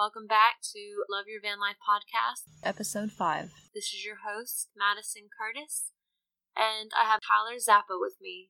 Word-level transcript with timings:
Welcome 0.00 0.26
back 0.26 0.64
to 0.72 1.04
Love 1.12 1.26
Your 1.28 1.44
Van 1.44 1.60
Life 1.60 1.76
podcast, 1.84 2.48
episode 2.64 3.12
5. 3.12 3.52
This 3.74 3.92
is 3.92 4.00
your 4.02 4.24
host, 4.24 4.70
Madison 4.72 5.28
Curtis, 5.28 5.92
and 6.56 6.90
I 6.96 7.04
have 7.04 7.20
Tyler 7.20 7.60
Zappa 7.60 8.00
with 8.00 8.16
me. 8.16 8.48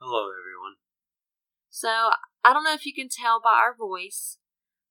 Hello, 0.00 0.26
everyone. 0.26 0.82
So, 1.70 2.10
I 2.42 2.52
don't 2.52 2.64
know 2.64 2.74
if 2.74 2.84
you 2.84 2.92
can 2.92 3.06
tell 3.06 3.38
by 3.38 3.54
our 3.54 3.78
voice, 3.78 4.38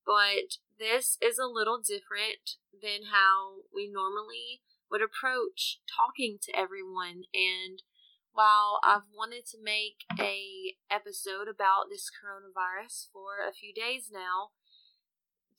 but 0.05 0.63
this 0.79 1.17
is 1.21 1.37
a 1.37 1.51
little 1.51 1.83
different 1.83 2.55
than 2.71 3.11
how 3.11 3.67
we 3.75 3.91
normally 3.91 4.63
would 4.89 5.03
approach 5.03 5.83
talking 5.91 6.39
to 6.47 6.55
everyone 6.55 7.27
and 7.35 7.83
while 8.31 8.79
I've 8.83 9.11
wanted 9.15 9.43
to 9.51 9.57
make 9.63 10.03
a 10.19 10.75
episode 10.91 11.47
about 11.47 11.87
this 11.89 12.11
coronavirus 12.11 13.07
for 13.11 13.43
a 13.43 13.55
few 13.55 13.73
days 13.73 14.11
now, 14.11 14.55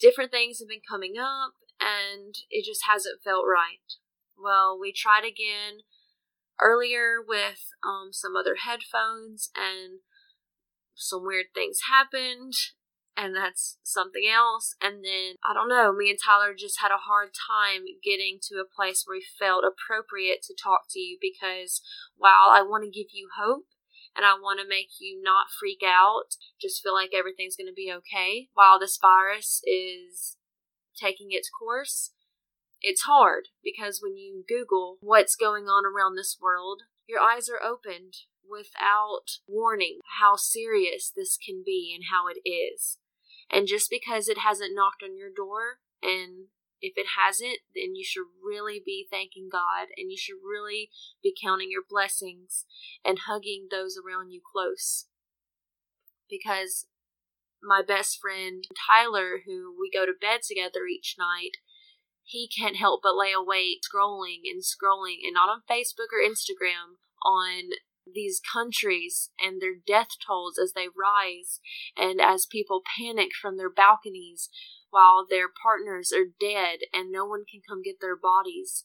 different 0.01 0.31
things 0.31 0.59
have 0.59 0.69
been 0.69 0.85
coming 0.89 1.15
up 1.19 1.55
and 1.81 2.35
it 2.51 2.65
just 2.65 2.83
hasn't 2.89 3.23
felt 3.23 3.45
right. 3.47 3.99
Well, 4.39 4.79
we 4.79 4.93
tried 4.93 5.25
again 5.25 5.85
earlier 6.61 7.19
with 7.27 7.73
um, 7.85 8.11
some 8.13 8.37
other 8.37 8.57
headphones 8.65 9.51
and 9.57 10.01
some 10.95 11.25
weird 11.25 11.47
things 11.55 11.81
happened 11.91 12.55
and 13.17 13.35
that's 13.35 13.79
something 13.83 14.29
else. 14.29 14.75
And 14.83 15.05
then, 15.05 15.37
I 15.43 15.55
don't 15.55 15.69
know, 15.69 15.93
me 15.93 16.11
and 16.11 16.19
Tyler 16.23 16.55
just 16.57 16.81
had 16.81 16.91
a 16.91 17.01
hard 17.09 17.31
time 17.33 17.85
getting 18.05 18.39
to 18.49 18.57
a 18.57 18.69
place 18.69 19.05
where 19.05 19.17
we 19.17 19.25
felt 19.25 19.65
appropriate 19.65 20.43
to 20.43 20.55
talk 20.55 20.83
to 20.91 21.01
you 21.01 21.17
because 21.21 21.81
while 22.17 22.53
I 22.53 22.63
want 22.63 22.85
to 22.85 22.91
give 22.91 23.09
you 23.13 23.29
hope 23.39 23.65
and 24.17 24.25
I 24.25 24.35
want 24.35 24.61
to 24.61 24.69
make 24.69 24.99
you 24.99 25.21
not 25.23 25.47
freak 25.59 25.83
out, 25.85 26.37
just 26.61 26.83
feel 26.83 26.95
like 26.95 27.11
everything's 27.15 27.57
going 27.57 27.69
to 27.69 27.75
be 27.77 27.93
okay 27.99 28.49
while 28.55 28.79
this 28.79 28.99
virus 29.01 29.61
is 29.65 30.37
taking 30.99 31.29
its 31.31 31.51
course. 31.51 32.13
It's 32.81 33.03
hard 33.03 33.49
because 33.63 34.01
when 34.03 34.17
you 34.17 34.45
Google 34.49 34.97
what's 35.01 35.37
going 35.37 35.65
on 35.65 35.85
around 35.85 36.17
this 36.17 36.39
world, 36.41 36.83
your 37.07 37.21
eyes 37.21 37.49
are 37.49 37.63
opened 37.63 38.15
without 38.49 39.39
warning 39.47 40.01
how 40.19 40.37
serious 40.37 41.13
this 41.15 41.37
can 41.37 41.63
be 41.65 41.93
and 41.95 42.05
how 42.11 42.27
it 42.29 42.49
is. 42.49 42.99
And 43.51 43.67
just 43.67 43.91
because 43.91 44.29
it 44.29 44.39
hasn't 44.39 44.75
knocked 44.75 45.03
on 45.03 45.17
your 45.17 45.31
door, 45.35 45.79
and 46.03 46.47
if 46.87 46.95
it 46.97 47.19
hasn't, 47.19 47.59
then 47.75 47.95
you 47.95 48.05
should 48.05 48.31
really 48.43 48.81
be 48.85 49.07
thanking 49.11 49.49
God 49.51 49.89
and 49.97 50.11
you 50.11 50.17
should 50.17 50.39
really 50.43 50.91
be 51.23 51.35
counting 51.35 51.71
your 51.71 51.83
blessings 51.89 52.65
and 53.05 53.27
hugging 53.27 53.69
those 53.71 53.99
around 53.99 54.31
you 54.31 54.41
close. 54.41 55.07
Because 56.31 56.87
my 57.63 57.83
best 57.87 58.19
friend 58.21 58.65
Tyler, 58.75 59.43
who 59.47 59.75
we 59.79 59.91
go 59.91 60.07
to 60.07 60.13
bed 60.19 60.41
together 60.47 60.87
each 60.87 61.17
night, 61.19 61.59
he 62.23 62.49
can't 62.49 62.77
help 62.77 63.01
but 63.03 63.17
lay 63.17 63.33
awake 63.33 63.83
scrolling 63.83 64.43
and 64.51 64.63
scrolling, 64.63 65.23
and 65.23 65.35
not 65.35 65.49
on 65.49 65.63
Facebook 65.71 66.11
or 66.11 66.23
Instagram, 66.23 66.99
on 67.23 67.71
these 68.13 68.41
countries 68.41 69.31
and 69.39 69.61
their 69.61 69.75
death 69.75 70.11
tolls 70.25 70.59
as 70.63 70.73
they 70.73 70.87
rise 70.87 71.61
and 71.97 72.21
as 72.21 72.47
people 72.47 72.83
panic 72.99 73.31
from 73.41 73.57
their 73.57 73.71
balconies 73.71 74.49
while 74.91 75.27
their 75.29 75.47
partners 75.49 76.13
are 76.13 76.33
dead 76.41 76.81
and 76.93 77.11
no 77.11 77.25
one 77.25 77.45
can 77.51 77.61
come 77.67 77.83
get 77.83 77.97
their 78.01 78.17
bodies. 78.17 78.85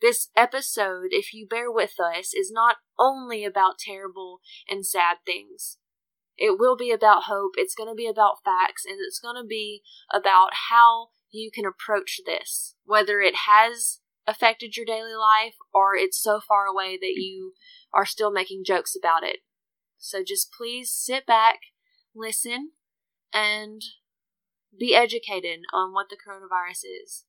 This 0.00 0.30
episode, 0.36 1.08
if 1.10 1.32
you 1.32 1.46
bear 1.46 1.70
with 1.70 1.94
us, 2.00 2.34
is 2.34 2.50
not 2.50 2.76
only 2.98 3.44
about 3.44 3.78
terrible 3.78 4.40
and 4.68 4.84
sad 4.84 5.18
things. 5.24 5.78
It 6.36 6.58
will 6.58 6.76
be 6.76 6.90
about 6.90 7.24
hope, 7.24 7.52
it's 7.56 7.74
going 7.74 7.88
to 7.88 7.94
be 7.94 8.08
about 8.08 8.42
facts, 8.44 8.84
and 8.84 8.96
it's 8.98 9.20
going 9.20 9.36
to 9.40 9.46
be 9.46 9.82
about 10.12 10.50
how 10.70 11.08
you 11.30 11.50
can 11.52 11.64
approach 11.64 12.20
this. 12.26 12.74
Whether 12.84 13.20
it 13.20 13.34
has 13.46 14.00
affected 14.26 14.76
your 14.76 14.86
daily 14.86 15.14
life 15.14 15.54
or 15.72 15.94
it's 15.94 16.20
so 16.20 16.40
far 16.40 16.66
away 16.66 16.96
that 17.00 17.14
you 17.16 17.52
are 17.92 18.06
still 18.06 18.32
making 18.32 18.64
jokes 18.64 18.96
about 18.96 19.22
it. 19.24 19.38
So 19.98 20.22
just 20.26 20.52
please 20.52 20.90
sit 20.90 21.26
back, 21.26 21.58
listen, 22.14 22.72
and 23.32 23.82
be 24.78 24.94
educated 24.94 25.60
on 25.72 25.92
what 25.92 26.08
the 26.08 26.16
coronavirus 26.16 26.84
is. 27.02 27.24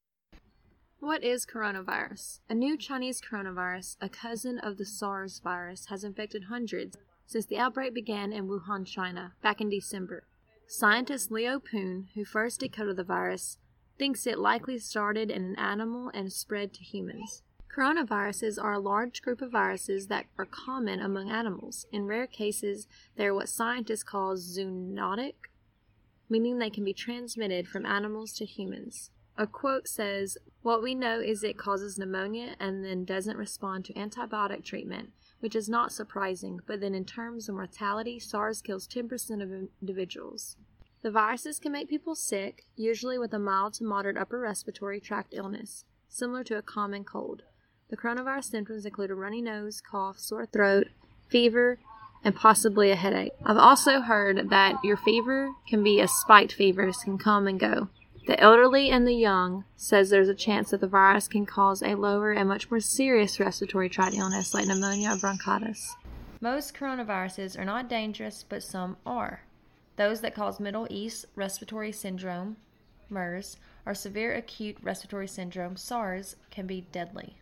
What 0.99 1.23
is 1.23 1.45
coronavirus? 1.45 2.39
A 2.49 2.53
new 2.53 2.77
Chinese 2.77 3.21
coronavirus, 3.21 3.97
a 3.99 4.07
cousin 4.07 4.57
of 4.59 4.77
the 4.77 4.85
SARS 4.85 5.41
virus, 5.43 5.87
has 5.87 6.03
infected 6.03 6.45
hundreds 6.45 6.97
since 7.25 7.45
the 7.45 7.57
outbreak 7.57 7.93
began 7.93 8.31
in 8.31 8.47
Wuhan, 8.47 8.85
China, 8.85 9.33
back 9.41 9.59
in 9.59 9.69
December. 9.69 10.27
Scientist 10.67 11.29
Leo 11.31 11.59
Poon, 11.59 12.07
who 12.15 12.23
first 12.23 12.61
decoded 12.61 12.95
the 12.95 13.03
virus, 13.03 13.57
thinks 13.97 14.25
it 14.25 14.39
likely 14.39 14.79
started 14.79 15.29
in 15.29 15.43
an 15.43 15.55
animal 15.57 16.09
and 16.13 16.31
spread 16.31 16.73
to 16.73 16.83
humans. 16.83 17.43
Coronaviruses 17.75 18.61
are 18.61 18.73
a 18.73 18.79
large 18.79 19.21
group 19.21 19.41
of 19.41 19.51
viruses 19.51 20.07
that 20.07 20.25
are 20.37 20.45
common 20.45 20.99
among 20.99 21.29
animals. 21.31 21.85
In 21.91 22.05
rare 22.05 22.27
cases, 22.27 22.87
they 23.17 23.25
are 23.25 23.33
what 23.33 23.49
scientists 23.49 24.03
call 24.03 24.35
zoonotic, 24.35 25.33
meaning 26.29 26.57
they 26.57 26.69
can 26.69 26.83
be 26.83 26.93
transmitted 26.93 27.67
from 27.67 27.85
animals 27.85 28.33
to 28.33 28.45
humans. 28.45 29.11
A 29.37 29.47
quote 29.47 29.87
says, 29.87 30.37
What 30.61 30.83
we 30.83 30.93
know 30.93 31.19
is 31.19 31.43
it 31.43 31.57
causes 31.57 31.97
pneumonia 31.97 32.55
and 32.59 32.85
then 32.85 33.03
doesn't 33.03 33.37
respond 33.37 33.85
to 33.85 33.93
antibiotic 33.93 34.63
treatment, 34.63 35.09
which 35.39 35.55
is 35.55 35.67
not 35.67 35.91
surprising, 35.91 36.59
but 36.67 36.81
then 36.81 36.93
in 36.93 37.03
terms 37.03 37.49
of 37.49 37.55
mortality, 37.55 38.19
SARS 38.19 38.61
kills 38.61 38.87
10% 38.87 39.41
of 39.41 39.69
individuals. 39.81 40.55
The 41.01 41.11
viruses 41.11 41.59
can 41.59 41.71
make 41.71 41.89
people 41.89 42.15
sick, 42.15 42.63
usually 42.75 43.17
with 43.17 43.33
a 43.33 43.39
mild 43.39 43.73
to 43.75 43.83
moderate 43.83 44.17
upper 44.17 44.39
respiratory 44.39 45.01
tract 45.01 45.33
illness, 45.33 45.83
similar 46.07 46.43
to 46.45 46.57
a 46.57 46.61
common 46.61 47.03
cold. 47.03 47.41
The 47.89 47.97
coronavirus 47.97 48.45
symptoms 48.45 48.85
include 48.85 49.11
a 49.11 49.15
runny 49.15 49.41
nose, 49.41 49.81
cough, 49.81 50.17
sore 50.17 50.45
throat, 50.45 50.87
fever, 51.27 51.79
and 52.23 52.35
possibly 52.35 52.91
a 52.91 52.95
headache. 52.95 53.33
I've 53.45 53.57
also 53.57 54.01
heard 54.01 54.49
that 54.49 54.75
your 54.83 54.97
fever 54.97 55.51
can 55.67 55.83
be 55.83 55.99
a 55.99 56.07
spiked 56.07 56.53
fever, 56.53 56.91
can 57.03 57.17
come 57.17 57.47
and 57.47 57.59
go. 57.59 57.89
The 58.25 58.39
elderly 58.39 58.89
and 58.89 59.05
the 59.05 59.15
young 59.15 59.65
says 59.75 60.09
there's 60.09 60.29
a 60.29 60.33
chance 60.33 60.71
that 60.71 60.79
the 60.79 60.87
virus 60.87 61.27
can 61.27 61.45
cause 61.45 61.83
a 61.83 61.95
lower 61.95 62.31
and 62.31 62.47
much 62.47 62.71
more 62.71 62.79
serious 62.79 63.39
respiratory 63.39 63.89
tract 63.89 64.15
illness 64.15 64.53
like 64.53 64.65
pneumonia 64.65 65.11
or 65.11 65.17
bronchitis. 65.17 65.95
Most 66.39 66.73
coronaviruses 66.73 67.59
are 67.59 67.65
not 67.65 67.89
dangerous, 67.89 68.43
but 68.47 68.63
some 68.63 68.95
are. 69.05 69.41
Those 69.97 70.21
that 70.21 70.35
cause 70.35 70.59
Middle 70.59 70.87
East 70.89 71.25
respiratory 71.35 71.91
syndrome, 71.91 72.55
MERS, 73.09 73.57
or 73.85 73.93
severe 73.93 74.33
acute 74.33 74.77
respiratory 74.81 75.27
syndrome, 75.27 75.75
SARS, 75.75 76.37
can 76.49 76.65
be 76.65 76.87
deadly. 76.91 77.35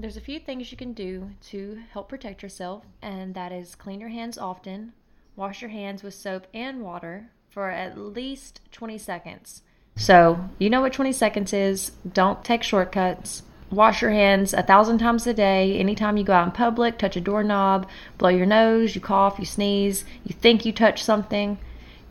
There's 0.00 0.16
a 0.16 0.20
few 0.20 0.38
things 0.38 0.70
you 0.70 0.76
can 0.76 0.92
do 0.92 1.30
to 1.48 1.80
help 1.90 2.08
protect 2.08 2.40
yourself, 2.40 2.84
and 3.02 3.34
that 3.34 3.50
is 3.50 3.74
clean 3.74 3.98
your 3.98 4.10
hands 4.10 4.38
often, 4.38 4.92
wash 5.34 5.60
your 5.60 5.70
hands 5.70 6.04
with 6.04 6.14
soap 6.14 6.46
and 6.54 6.82
water 6.82 7.32
for 7.50 7.68
at 7.70 7.98
least 7.98 8.60
20 8.70 8.96
seconds. 8.96 9.62
So, 9.96 10.38
you 10.60 10.70
know 10.70 10.82
what 10.82 10.92
20 10.92 11.10
seconds 11.10 11.52
is. 11.52 11.90
Don't 12.12 12.44
take 12.44 12.62
shortcuts. 12.62 13.42
Wash 13.72 14.00
your 14.00 14.12
hands 14.12 14.54
a 14.54 14.62
thousand 14.62 14.98
times 14.98 15.26
a 15.26 15.34
day. 15.34 15.76
Anytime 15.76 16.16
you 16.16 16.22
go 16.22 16.32
out 16.32 16.46
in 16.46 16.52
public, 16.52 16.96
touch 16.96 17.16
a 17.16 17.20
doorknob, 17.20 17.88
blow 18.18 18.30
your 18.30 18.46
nose, 18.46 18.94
you 18.94 19.00
cough, 19.00 19.40
you 19.40 19.44
sneeze, 19.44 20.04
you 20.22 20.32
think 20.32 20.64
you 20.64 20.72
touch 20.72 21.02
something, 21.02 21.58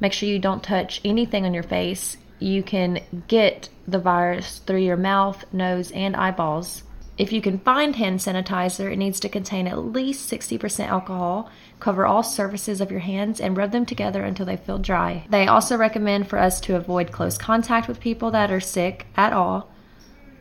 make 0.02 0.12
sure 0.12 0.28
you 0.28 0.40
don't 0.40 0.62
touch 0.62 1.00
anything 1.06 1.46
on 1.46 1.54
your 1.54 1.64
face. 1.64 2.18
You 2.40 2.64
can 2.64 3.00
get 3.30 3.69
the 3.88 3.98
virus 3.98 4.59
through 4.59 4.81
your 4.81 4.98
mouth, 4.98 5.45
nose, 5.54 5.90
and 5.92 6.18
eyeballs. 6.18 6.83
If 7.18 7.31
you 7.31 7.42
can 7.42 7.58
find 7.60 7.96
hand 7.96 8.19
sanitizer, 8.19 8.92
it 8.92 8.98
needs 8.98 9.19
to 9.22 9.30
contain 9.30 9.66
at 9.68 9.80
least 9.80 10.31
60% 10.31 10.88
alcohol, 10.88 11.50
cover 11.80 12.06
all 12.06 12.22
surfaces 12.22 12.80
of 12.80 12.92
your 12.92 13.00
hands, 13.00 13.40
and 13.42 13.58
rub 13.58 13.72
them 13.72 13.88
together 13.88 14.24
until 14.24 14.46
they 14.46 14.58
feel 14.58 14.78
dry. 14.78 15.25
They 15.30 15.48
also 15.48 15.78
recommend 15.78 16.28
for 16.28 16.38
us 16.38 16.60
to 16.62 16.75
avoid 16.75 17.12
close 17.12 17.38
contact 17.38 17.88
with 17.88 18.00
people 18.00 18.30
that 18.31 18.52
are 18.52 18.60
sick 18.60 19.08
at 19.16 19.34
all. 19.34 19.69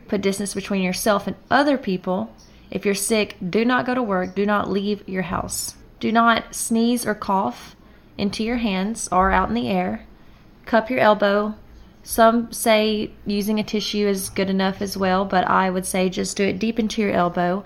Put 0.07 0.21
distance 0.21 0.53
between 0.53 0.83
yourself 0.83 1.25
and 1.25 1.35
other 1.49 1.79
people. 1.79 2.31
If 2.69 2.85
you're 2.85 2.95
sick, 2.95 3.37
do 3.49 3.65
not 3.65 3.87
go 3.87 3.95
to 3.95 4.03
work, 4.03 4.35
do 4.35 4.45
not 4.45 4.69
leave 4.69 5.07
your 5.09 5.23
house. 5.23 5.75
Do 5.99 6.11
not 6.11 6.53
sneeze 6.53 7.07
or 7.07 7.15
cough 7.15 7.75
into 8.19 8.43
your 8.43 8.57
hands 8.57 9.09
or 9.11 9.31
out 9.31 9.49
in 9.49 9.55
the 9.55 9.69
air. 9.69 10.05
Cup 10.65 10.91
your 10.91 10.99
elbow, 10.99 11.55
some 12.07 12.53
say 12.53 13.11
using 13.25 13.59
a 13.59 13.63
tissue 13.65 14.07
is 14.07 14.29
good 14.29 14.49
enough 14.49 14.81
as 14.81 14.95
well, 14.95 15.25
but 15.25 15.45
I 15.45 15.69
would 15.69 15.85
say 15.85 16.07
just 16.07 16.37
do 16.37 16.45
it 16.45 16.57
deep 16.57 16.79
into 16.79 17.01
your 17.01 17.11
elbow 17.11 17.65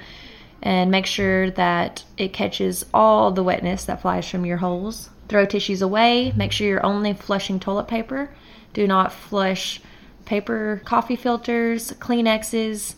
and 0.64 0.90
make 0.90 1.06
sure 1.06 1.52
that 1.52 2.04
it 2.18 2.34
catches 2.34 2.84
all 2.92 3.30
the 3.30 3.44
wetness 3.44 3.86
that 3.86 4.02
flies 4.02 4.28
from 4.28 4.44
your 4.44 4.58
holes. 4.58 5.12
Throw 5.30 5.46
tissues 5.46 5.84
away. 5.84 6.34
Make 6.36 6.52
sure 6.52 6.68
you're 6.68 6.84
only 6.84 7.14
flushing 7.14 7.60
toilet 7.60 7.88
paper. 7.88 8.32
Do 8.74 8.88
not 8.88 9.14
flush 9.14 9.80
paper 10.26 10.82
coffee 10.86 11.16
filters, 11.16 11.92
Kleenexes, 12.00 12.96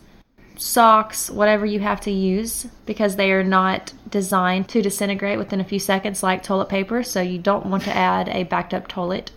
socks, 0.56 1.28
whatever 1.28 1.66
you 1.66 1.80
have 1.80 2.00
to 2.00 2.10
use 2.10 2.66
because 2.86 3.16
they 3.16 3.30
are 3.32 3.44
not 3.44 3.92
designed 4.08 4.70
to 4.70 4.80
disintegrate 4.80 5.36
within 5.36 5.60
a 5.60 5.64
few 5.64 5.78
seconds 5.78 6.22
like 6.22 6.42
toilet 6.42 6.70
paper, 6.70 7.02
so 7.02 7.20
you 7.20 7.38
don't 7.38 7.66
want 7.66 7.82
to 7.82 7.94
add 7.94 8.30
a 8.30 8.44
backed 8.44 8.72
up 8.72 8.88
toilet 8.88 9.30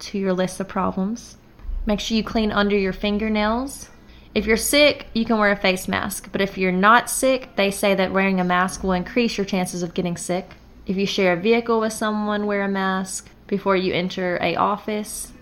to 0.00 0.18
your 0.18 0.32
list 0.32 0.58
of 0.58 0.66
problems. 0.66 1.36
Make 1.86 2.00
sure 2.00 2.16
you 2.16 2.24
clean 2.24 2.50
under 2.50 2.76
your 2.76 2.92
fingernails. 2.92 3.90
If 4.34 4.46
you're 4.46 4.56
sick, 4.56 5.06
you 5.12 5.24
can 5.24 5.38
wear 5.38 5.52
a 5.52 5.56
face 5.56 5.86
mask, 5.86 6.30
but 6.32 6.40
if 6.40 6.58
you're 6.58 6.72
not 6.72 7.10
sick, 7.10 7.54
they 7.56 7.70
say 7.70 7.94
that 7.94 8.12
wearing 8.12 8.40
a 8.40 8.44
mask 8.44 8.82
will 8.82 8.92
increase 8.92 9.36
your 9.36 9.44
chances 9.44 9.82
of 9.82 9.94
getting 9.94 10.16
sick. 10.16 10.54
If 10.86 10.96
you 10.96 11.06
share 11.06 11.34
a 11.34 11.40
vehicle 11.40 11.78
with 11.80 11.92
someone, 11.92 12.46
wear 12.46 12.62
a 12.62 12.68
mask 12.68 13.30
before 13.46 13.76
you 13.76 13.92
enter 13.92 14.38
a 14.40 14.56
office. 14.56 15.32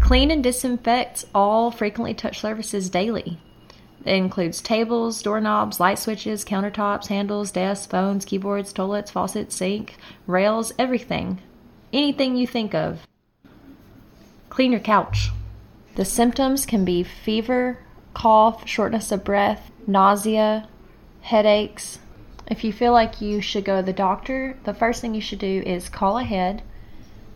Clean 0.00 0.30
and 0.30 0.42
disinfect 0.42 1.24
all 1.34 1.70
frequently 1.70 2.14
touched 2.14 2.40
surfaces 2.40 2.88
daily. 2.88 3.38
It 4.04 4.14
includes 4.14 4.60
tables, 4.60 5.22
doorknobs, 5.22 5.80
light 5.80 5.98
switches, 5.98 6.44
countertops, 6.44 7.08
handles, 7.08 7.50
desks, 7.50 7.86
phones, 7.86 8.24
keyboards, 8.24 8.72
toilets, 8.72 9.10
faucets, 9.10 9.54
sink, 9.54 9.96
rails, 10.26 10.72
everything. 10.78 11.40
Anything 11.92 12.36
you 12.36 12.46
think 12.46 12.74
of. 12.74 13.06
Clean 14.50 14.70
your 14.70 14.80
couch. 14.80 15.30
The 15.94 16.04
symptoms 16.04 16.66
can 16.66 16.84
be 16.84 17.02
fever, 17.04 17.78
cough, 18.14 18.66
shortness 18.66 19.12
of 19.12 19.24
breath, 19.24 19.70
nausea, 19.86 20.68
headaches. 21.20 22.00
If 22.48 22.64
you 22.64 22.72
feel 22.72 22.92
like 22.92 23.20
you 23.20 23.40
should 23.40 23.64
go 23.64 23.76
to 23.76 23.82
the 23.86 23.92
doctor, 23.92 24.58
the 24.64 24.74
first 24.74 25.00
thing 25.00 25.14
you 25.14 25.20
should 25.20 25.38
do 25.38 25.62
is 25.64 25.88
call 25.88 26.18
ahead 26.18 26.62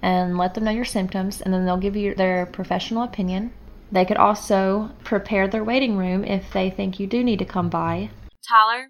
and 0.02 0.37
let 0.37 0.55
them 0.55 0.64
know 0.64 0.70
your 0.70 0.84
symptoms, 0.84 1.40
and 1.40 1.52
then 1.52 1.64
they'll 1.64 1.76
give 1.76 1.96
you 1.96 2.14
their 2.14 2.46
professional 2.46 3.02
opinion. 3.02 3.52
They 3.90 4.05
could 4.05 4.16
also 4.16 4.90
prepare 5.02 5.49
their 5.49 5.64
waiting 5.64 5.96
room 5.96 6.25
if 6.25 6.52
they 6.52 6.70
think 6.70 7.00
you 7.00 7.06
do 7.06 7.25
need 7.25 7.38
to 7.38 7.44
come 7.44 7.69
by. 7.69 8.10
Tyler, 8.46 8.88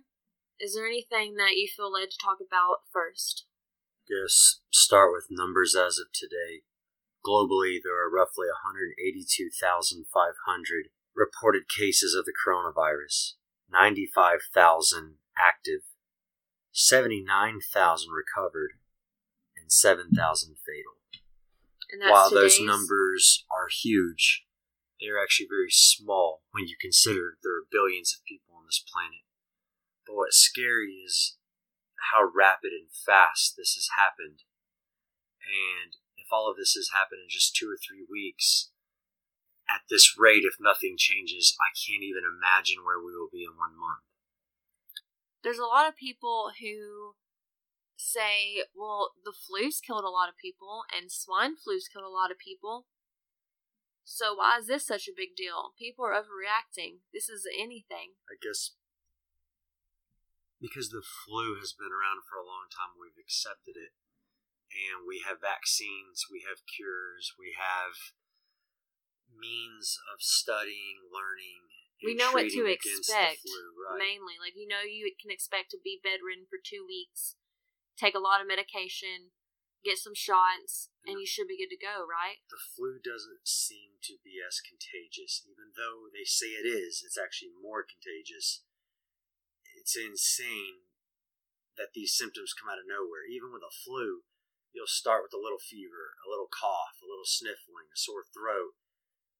is 0.61 0.75
there 0.75 0.87
anything 0.87 1.35
that 1.37 1.57
you 1.57 1.69
feel 1.69 1.93
led 1.93 2.11
to 2.11 2.19
talk 2.23 2.39
about 2.47 2.79
first? 2.93 3.47
Guess 4.09 4.61
start 4.73 5.13
with 5.13 5.27
numbers 5.31 5.77
as 5.77 5.99
of 5.99 6.07
today. 6.13 6.63
Globally, 7.29 7.77
there 7.85 8.01
are 8.01 8.09
roughly 8.09 8.49
182,500 8.65 10.89
reported 11.15 11.69
cases 11.69 12.15
of 12.15 12.25
the 12.25 12.33
coronavirus, 12.33 13.35
95,000 13.71 15.17
active, 15.37 15.83
79,000 16.73 18.09
recovered, 18.11 18.81
and 19.61 19.71
7,000 19.71 20.57
fatal. 20.65 20.97
While 22.11 22.31
today's... 22.31 22.57
those 22.57 22.67
numbers 22.67 23.45
are 23.51 23.69
huge, 23.69 24.47
they're 24.99 25.23
actually 25.23 25.49
very 25.51 25.71
small 25.71 26.41
when 26.53 26.67
you 26.67 26.77
consider 26.81 27.37
there 27.43 27.57
are 27.57 27.67
billions 27.71 28.15
of 28.17 28.25
people 28.25 28.55
on 28.57 28.65
this 28.65 28.81
planet. 28.81 29.21
But 30.07 30.17
what's 30.17 30.39
scary 30.39 31.03
is 31.05 31.37
how 32.13 32.25
rapid 32.25 32.73
and 32.73 32.89
fast 32.89 33.55
this 33.57 33.75
has 33.75 33.89
happened. 33.99 34.45
And 35.45 35.97
if 36.29 36.33
all 36.33 36.51
of 36.51 36.61
this 36.61 36.77
has 36.77 36.93
happened 36.93 37.25
in 37.25 37.33
just 37.33 37.57
two 37.57 37.73
or 37.73 37.81
three 37.81 38.05
weeks, 38.05 38.69
at 39.65 39.89
this 39.89 40.13
rate, 40.21 40.45
if 40.45 40.61
nothing 40.61 40.97
changes, 41.01 41.57
I 41.57 41.73
can't 41.73 42.05
even 42.05 42.29
imagine 42.29 42.85
where 42.85 43.01
we 43.01 43.17
will 43.17 43.33
be 43.33 43.49
in 43.49 43.57
one 43.57 43.73
month. 43.73 44.05
There's 45.41 45.61
a 45.61 45.65
lot 45.65 45.89
of 45.89 45.97
people 45.97 46.53
who 46.61 47.17
say, 47.97 48.69
well, 48.77 49.17
the 49.25 49.33
flu's 49.33 49.81
killed 49.81 50.05
a 50.05 50.13
lot 50.13 50.29
of 50.29 50.37
people 50.37 50.85
and 50.93 51.09
swine 51.09 51.57
flu's 51.57 51.89
killed 51.89 52.05
a 52.05 52.13
lot 52.13 52.31
of 52.31 52.37
people. 52.37 52.85
So 54.05 54.37
why 54.37 54.61
is 54.61 54.69
this 54.69 54.85
such 54.85 55.09
a 55.09 55.17
big 55.17 55.33
deal? 55.37 55.73
People 55.77 56.05
are 56.05 56.17
overreacting. 56.17 57.05
This 57.13 57.29
is 57.29 57.49
anything. 57.49 58.17
I 58.29 58.37
guess 58.41 58.77
because 60.61 60.91
the 60.91 61.07
flu 61.07 61.55
has 61.63 61.71
been 61.71 61.95
around 61.95 62.27
for 62.27 62.35
a 62.35 62.47
long 62.47 62.67
time, 62.67 62.99
we've 62.99 63.19
accepted 63.19 63.79
it. 63.79 63.95
And 64.69 65.09
we 65.09 65.25
have 65.25 65.41
vaccines, 65.41 66.29
we 66.29 66.45
have 66.45 66.69
cures, 66.69 67.33
we 67.41 67.57
have 67.57 68.13
means 69.33 69.97
of 70.13 70.21
studying, 70.21 71.09
learning. 71.09 71.73
We 72.05 72.15
know 72.15 72.31
what 72.31 72.53
to 72.53 72.69
expect. 72.69 73.43
Flu, 73.43 73.75
right? 73.75 73.99
Mainly, 73.99 74.39
like 74.39 74.55
you 74.55 74.69
know, 74.69 74.85
you 74.85 75.09
can 75.19 75.33
expect 75.33 75.73
to 75.75 75.81
be 75.83 75.99
bedridden 75.99 76.47
for 76.47 76.61
two 76.61 76.85
weeks, 76.87 77.35
take 77.99 78.15
a 78.15 78.23
lot 78.23 78.39
of 78.39 78.47
medication, 78.47 79.35
get 79.83 79.99
some 79.99 80.15
shots, 80.15 80.93
and 81.03 81.19
you 81.19 81.27
should 81.27 81.51
be 81.51 81.59
good 81.59 81.73
to 81.75 81.81
go, 81.81 82.07
right? 82.07 82.45
The 82.53 82.61
flu 82.61 83.03
doesn't 83.03 83.47
seem 83.49 83.99
to 84.07 84.21
be 84.23 84.39
as 84.39 84.63
contagious, 84.63 85.43
even 85.49 85.75
though 85.75 86.07
they 86.13 86.29
say 86.29 86.55
it 86.55 86.69
is. 86.69 87.03
It's 87.03 87.19
actually 87.19 87.57
more 87.57 87.83
contagious. 87.83 88.63
It's 89.75 89.97
insane 89.97 90.87
that 91.79 91.95
these 91.95 92.15
symptoms 92.15 92.55
come 92.55 92.69
out 92.69 92.83
of 92.83 92.91
nowhere. 92.91 93.27
Even 93.27 93.55
with 93.55 93.63
a 93.63 93.73
flu, 93.73 94.27
you'll 94.73 94.91
start 94.91 95.25
with 95.25 95.35
a 95.35 95.41
little 95.41 95.61
fever, 95.61 96.17
a 96.23 96.31
little 96.31 96.51
cough, 96.51 97.01
a 97.01 97.09
little 97.09 97.29
sniffling, 97.29 97.89
a 97.89 97.99
sore 97.99 98.27
throat. 98.29 98.77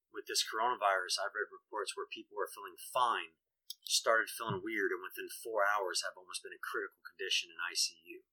With 0.09 0.25
this 0.25 0.41
coronavirus, 0.41 1.21
I've 1.21 1.37
read 1.37 1.53
reports 1.53 1.93
where 1.93 2.09
people 2.09 2.41
are 2.41 2.49
feeling 2.49 2.81
fine, 2.81 3.37
started 3.85 4.33
feeling 4.33 4.65
weird, 4.65 4.89
and 4.89 5.05
within 5.05 5.29
four 5.29 5.69
hours 5.69 6.01
have 6.01 6.17
almost 6.17 6.41
been 6.41 6.57
in 6.57 6.65
critical 6.65 7.05
condition 7.05 7.53
in 7.53 7.61
ICU. 7.61 8.25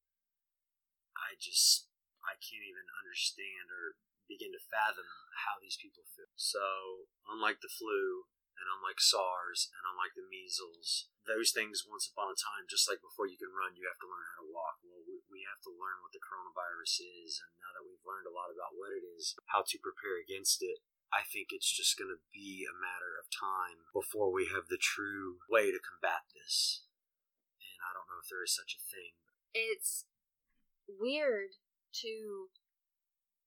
I 1.19 1.36
just 1.36 1.92
I 2.24 2.39
can't 2.39 2.63
even 2.63 2.88
understand 3.03 3.69
or 3.69 4.00
begin 4.25 4.56
to 4.56 4.69
fathom 4.71 5.06
how 5.45 5.59
these 5.62 5.77
people 5.77 6.07
feel. 6.15 6.31
So, 6.33 7.06
unlike 7.27 7.62
the 7.62 7.69
flu, 7.69 8.31
and 8.56 8.71
unlike 8.71 9.03
SARS, 9.03 9.68
and 9.75 9.83
unlike 9.83 10.15
the 10.15 10.25
measles, 10.25 11.12
those 11.27 11.51
things 11.51 11.83
once 11.83 12.07
upon 12.07 12.31
a 12.31 12.38
time, 12.39 12.71
just 12.71 12.88
like 12.88 13.03
before 13.03 13.27
you 13.27 13.36
can 13.36 13.51
run, 13.51 13.75
you 13.75 13.83
have 13.83 14.00
to 14.00 14.07
learn 14.07 14.25
how 14.31 14.47
to 14.47 14.51
walk. 14.51 14.80
Well, 14.80 14.94
have 15.47 15.62
to 15.65 15.74
learn 15.74 16.01
what 16.01 16.12
the 16.12 16.24
coronavirus 16.24 17.06
is, 17.25 17.39
and 17.42 17.53
now 17.62 17.71
that 17.77 17.86
we've 17.86 18.03
learned 18.03 18.27
a 18.30 18.33
lot 18.33 18.50
about 18.50 18.77
what 18.77 18.94
it 18.94 19.06
is, 19.06 19.38
how 19.50 19.62
to 19.65 19.77
prepare 19.81 20.18
against 20.18 20.62
it, 20.65 20.81
I 21.13 21.24
think 21.24 21.53
it's 21.53 21.69
just 21.69 21.95
going 21.95 22.12
to 22.12 22.21
be 22.33 22.65
a 22.65 22.75
matter 22.75 23.15
of 23.15 23.31
time 23.31 23.88
before 23.95 24.33
we 24.33 24.50
have 24.51 24.68
the 24.68 24.81
true 24.81 25.39
way 25.47 25.69
to 25.71 25.80
combat 25.80 26.27
this. 26.33 26.83
And 27.62 27.80
I 27.86 27.94
don't 27.94 28.09
know 28.09 28.19
if 28.19 28.27
there 28.27 28.44
is 28.44 28.56
such 28.56 28.75
a 28.75 28.83
thing. 28.83 29.15
It's 29.56 30.09
weird 30.89 31.56
to 32.03 32.51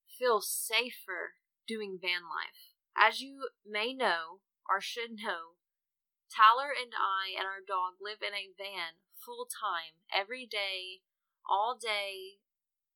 feel 0.07 0.41
safer 0.41 1.39
doing 1.67 1.99
van 2.01 2.25
life. 2.25 2.75
As 2.97 3.21
you 3.21 3.53
may 3.63 3.93
know, 3.93 4.41
or 4.67 4.81
should 4.81 5.21
know, 5.21 5.61
Tyler 6.29 6.73
and 6.73 6.93
I 6.97 7.37
and 7.37 7.45
our 7.45 7.61
dog 7.61 8.01
live 8.01 8.21
in 8.21 8.35
a 8.35 8.53
van 8.57 9.01
full 9.15 9.49
time, 9.49 10.01
every 10.09 10.47
day, 10.47 11.05
all 11.49 11.77
day. 11.81 12.39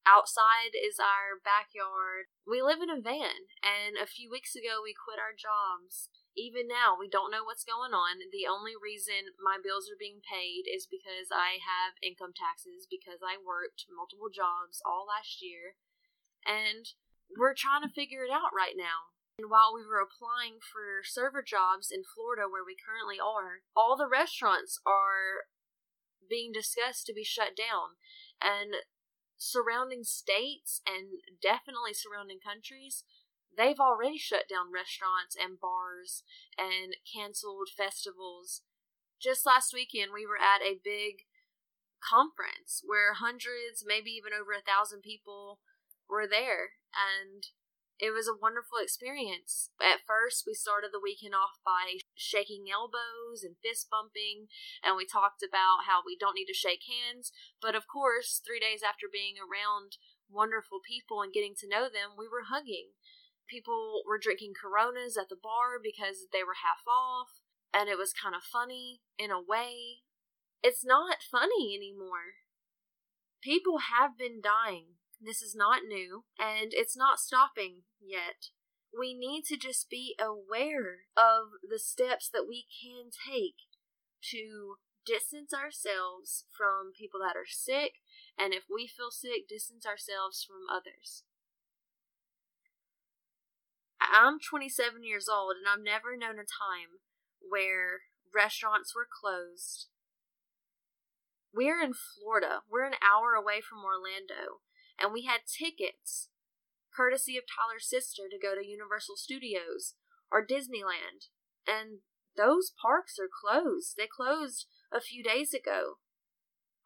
Outside 0.03 0.75
is 0.75 0.99
our 0.99 1.39
backyard. 1.39 2.27
We 2.43 2.59
live 2.59 2.83
in 2.83 2.91
a 2.91 2.99
van, 2.99 3.47
and 3.63 3.95
a 3.95 4.11
few 4.11 4.27
weeks 4.27 4.59
ago 4.59 4.83
we 4.83 4.99
quit 4.99 5.23
our 5.23 5.31
jobs. 5.31 6.11
Even 6.35 6.67
now, 6.67 6.99
we 6.99 7.07
don't 7.07 7.31
know 7.31 7.47
what's 7.47 7.63
going 7.63 7.95
on. 7.95 8.19
The 8.35 8.51
only 8.51 8.75
reason 8.75 9.37
my 9.39 9.63
bills 9.63 9.87
are 9.87 10.01
being 10.01 10.19
paid 10.25 10.67
is 10.67 10.91
because 10.91 11.31
I 11.31 11.63
have 11.63 12.03
income 12.03 12.35
taxes, 12.35 12.91
because 12.91 13.23
I 13.23 13.39
worked 13.39 13.87
multiple 13.95 14.33
jobs 14.33 14.83
all 14.83 15.07
last 15.07 15.39
year, 15.39 15.79
and 16.43 16.83
we're 17.39 17.55
trying 17.55 17.87
to 17.87 17.93
figure 17.93 18.27
it 18.27 18.33
out 18.35 18.51
right 18.51 18.75
now. 18.75 19.15
And 19.39 19.55
while 19.55 19.71
we 19.71 19.87
were 19.87 20.03
applying 20.03 20.59
for 20.59 21.07
server 21.07 21.47
jobs 21.47 21.95
in 21.95 22.03
Florida, 22.03 22.51
where 22.51 22.67
we 22.67 22.75
currently 22.75 23.23
are, 23.23 23.63
all 23.79 23.95
the 23.95 24.11
restaurants 24.11 24.83
are 24.83 25.47
being 26.29 26.53
discussed 26.53 27.05
to 27.07 27.15
be 27.15 27.25
shut 27.25 27.53
down. 27.57 28.01
And 28.43 28.75
surrounding 29.37 30.05
states 30.05 30.83
and 30.87 31.23
definitely 31.41 31.95
surrounding 31.95 32.39
countries, 32.39 33.05
they've 33.57 33.81
already 33.81 34.19
shut 34.19 34.49
down 34.49 34.73
restaurants 34.73 35.37
and 35.39 35.61
bars 35.61 36.23
and 36.59 36.97
canceled 37.07 37.69
festivals. 37.71 38.63
Just 39.21 39.47
last 39.47 39.73
weekend, 39.73 40.11
we 40.13 40.27
were 40.27 40.39
at 40.39 40.63
a 40.63 40.83
big 40.83 41.27
conference 42.03 42.83
where 42.85 43.15
hundreds, 43.15 43.87
maybe 43.87 44.11
even 44.11 44.33
over 44.35 44.53
a 44.53 44.63
thousand 44.63 45.03
people 45.03 45.61
were 46.09 46.27
there, 46.27 46.83
and 46.91 47.47
it 48.03 48.11
was 48.11 48.27
a 48.27 48.35
wonderful 48.35 48.83
experience. 48.83 49.71
At 49.79 50.03
first, 50.03 50.43
we 50.43 50.59
started 50.59 50.91
the 50.91 50.99
weekend 50.99 51.39
off 51.39 51.63
by 51.63 52.03
shaking 52.19 52.67
elbows 52.67 53.47
and 53.47 53.55
fist 53.63 53.87
bumping, 53.87 54.51
and 54.83 54.99
we 54.99 55.07
talked 55.07 55.39
about 55.39 55.87
how 55.87 56.03
we 56.03 56.19
don't 56.19 56.35
need 56.35 56.51
to 56.51 56.59
shake 56.59 56.83
hands. 56.83 57.31
But 57.63 57.79
of 57.79 57.87
course, 57.87 58.43
three 58.43 58.59
days 58.59 58.83
after 58.83 59.07
being 59.07 59.39
around 59.39 60.03
wonderful 60.27 60.83
people 60.83 61.23
and 61.23 61.31
getting 61.31 61.55
to 61.63 61.71
know 61.71 61.87
them, 61.87 62.19
we 62.19 62.27
were 62.27 62.51
hugging. 62.51 62.99
People 63.47 64.03
were 64.03 64.19
drinking 64.19 64.59
coronas 64.59 65.15
at 65.15 65.31
the 65.31 65.39
bar 65.39 65.79
because 65.79 66.27
they 66.35 66.43
were 66.43 66.59
half 66.59 66.83
off, 66.91 67.39
and 67.71 67.87
it 67.87 68.03
was 68.03 68.11
kind 68.11 68.35
of 68.35 68.43
funny 68.43 69.07
in 69.15 69.31
a 69.31 69.39
way. 69.39 70.03
It's 70.59 70.83
not 70.83 71.23
funny 71.23 71.79
anymore. 71.79 72.43
People 73.47 73.95
have 73.95 74.19
been 74.19 74.43
dying 74.43 74.99
this 75.25 75.43
is 75.43 75.55
not 75.55 75.85
new, 75.87 76.25
and 76.39 76.73
it's 76.73 76.97
not 76.97 77.19
stopping 77.19 77.83
yet. 78.01 78.51
We 78.97 79.15
need 79.15 79.45
to 79.47 79.57
just 79.57 79.89
be 79.89 80.17
aware 80.21 81.09
of 81.17 81.57
the 81.63 81.79
steps 81.79 82.29
that 82.29 82.47
we 82.49 82.67
can 82.69 83.11
take 83.11 83.71
to 84.31 84.77
distance 85.07 85.53
ourselves 85.55 86.45
from 86.57 86.93
people 86.99 87.21
that 87.21 87.37
are 87.37 87.49
sick, 87.49 88.03
and 88.39 88.53
if 88.53 88.65
we 88.73 88.87
feel 88.87 89.11
sick, 89.11 89.49
distance 89.49 89.87
ourselves 89.87 90.45
from 90.45 90.69
others. 90.71 91.25
I'm 94.13 94.39
27 94.39 95.05
years 95.05 95.29
old 95.29 95.55
and 95.57 95.65
I've 95.65 95.85
never 95.85 96.17
known 96.17 96.37
a 96.37 96.45
time 96.45 97.01
where 97.41 98.11
restaurants 98.35 98.95
were 98.95 99.09
closed. 99.09 99.89
We're 101.55 101.81
in 101.81 101.95
Florida. 101.95 102.61
We're 102.71 102.85
an 102.85 103.01
hour 103.01 103.33
away 103.33 103.61
from 103.61 103.85
Orlando. 103.85 104.65
And 105.03 105.13
we 105.13 105.25
had 105.25 105.41
tickets, 105.51 106.29
courtesy 106.97 107.37
of 107.37 107.43
Tyler's 107.43 107.91
sister, 107.91 108.23
to 108.31 108.39
go 108.39 108.55
to 108.55 108.65
Universal 108.65 109.17
Studios 109.17 109.95
or 110.31 110.47
Disneyland. 110.47 111.27
And 111.67 112.07
those 112.37 112.73
parks 112.81 113.19
are 113.19 113.29
closed. 113.29 113.95
They 113.99 114.07
closed 114.07 114.67
a 114.95 115.01
few 115.01 115.25
days 115.25 115.53
ago. 115.53 115.99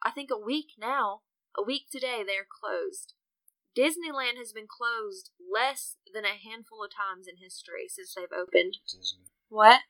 I 0.02 0.11
think 0.11 0.30
a 0.32 0.38
week 0.38 0.73
now. 0.80 1.20
A 1.58 1.62
week 1.62 1.88
today, 1.92 2.23
they're 2.26 2.49
closed. 2.49 3.12
Disneyland 3.76 4.38
has 4.38 4.52
been 4.52 4.68
closed 4.68 5.30
less 5.40 5.96
than 6.12 6.25
a 6.25 6.40
handful 6.40 6.82
of 6.82 6.90
times 6.90 7.26
in 7.28 7.37
history 7.37 7.85
since 7.88 8.14
they've 8.14 8.32
opened. 8.32 8.78
Disney. 8.88 9.28
What? 9.49 9.80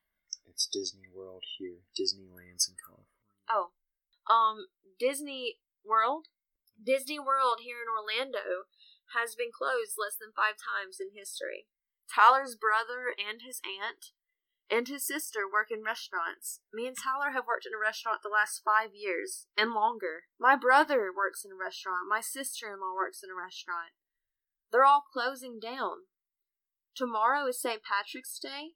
It's 0.46 0.66
Disney 0.66 1.06
World 1.14 1.44
here. 1.58 1.78
Disneyland's 1.94 2.68
in 2.68 2.74
California. 2.82 3.06
Oh, 3.48 3.70
um, 4.32 4.66
Disney 4.98 5.58
World. 5.84 6.26
Disney 6.76 7.18
World 7.18 7.60
here 7.62 7.80
in 7.82 7.88
Orlando 7.88 8.68
has 9.14 9.34
been 9.34 9.54
closed 9.54 9.96
less 9.98 10.16
than 10.18 10.36
five 10.36 10.58
times 10.58 10.98
in 11.00 11.16
history. 11.16 11.66
Tyler's 12.06 12.56
brother 12.56 13.14
and 13.16 13.42
his 13.42 13.60
aunt 13.64 14.12
and 14.70 14.88
his 14.88 15.06
sister 15.06 15.46
work 15.46 15.70
in 15.70 15.82
restaurants. 15.82 16.60
Me 16.74 16.86
and 16.86 16.96
Tyler 16.96 17.30
have 17.30 17.46
worked 17.46 17.66
in 17.66 17.74
a 17.74 17.78
restaurant 17.78 18.22
the 18.22 18.32
last 18.32 18.62
five 18.64 18.90
years 18.94 19.46
and 19.56 19.72
longer. 19.72 20.26
My 20.38 20.56
brother 20.56 21.10
works 21.14 21.44
in 21.44 21.52
a 21.52 21.58
restaurant. 21.58 22.10
My 22.10 22.20
sister 22.20 22.66
in 22.72 22.80
law 22.80 22.94
works 22.94 23.22
in 23.22 23.30
a 23.30 23.38
restaurant. 23.38 23.94
They're 24.72 24.84
all 24.84 25.04
closing 25.12 25.58
down. 25.60 26.10
Tomorrow 26.94 27.46
is 27.46 27.60
St. 27.60 27.82
Patrick's 27.84 28.38
Day, 28.38 28.74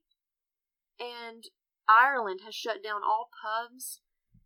and 1.01 1.45
Ireland 1.89 2.41
has 2.45 2.55
shut 2.55 2.83
down 2.85 3.01
all 3.03 3.31
pubs 3.43 4.01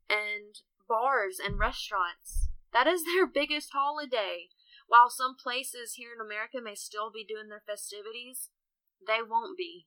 and 0.09 0.63
bars 0.89 1.39
and 1.45 1.59
restaurants. 1.59 2.44
That 2.75 2.87
is 2.87 3.05
their 3.05 3.27
biggest 3.27 3.71
holiday. 3.73 4.49
While 4.87 5.09
some 5.09 5.35
places 5.43 5.95
here 5.95 6.11
in 6.13 6.21
America 6.21 6.59
may 6.63 6.75
still 6.75 7.11
be 7.11 7.25
doing 7.25 7.49
their 7.49 7.63
festivities, 7.67 8.51
they 9.07 9.23
won't 9.23 9.57
be 9.57 9.87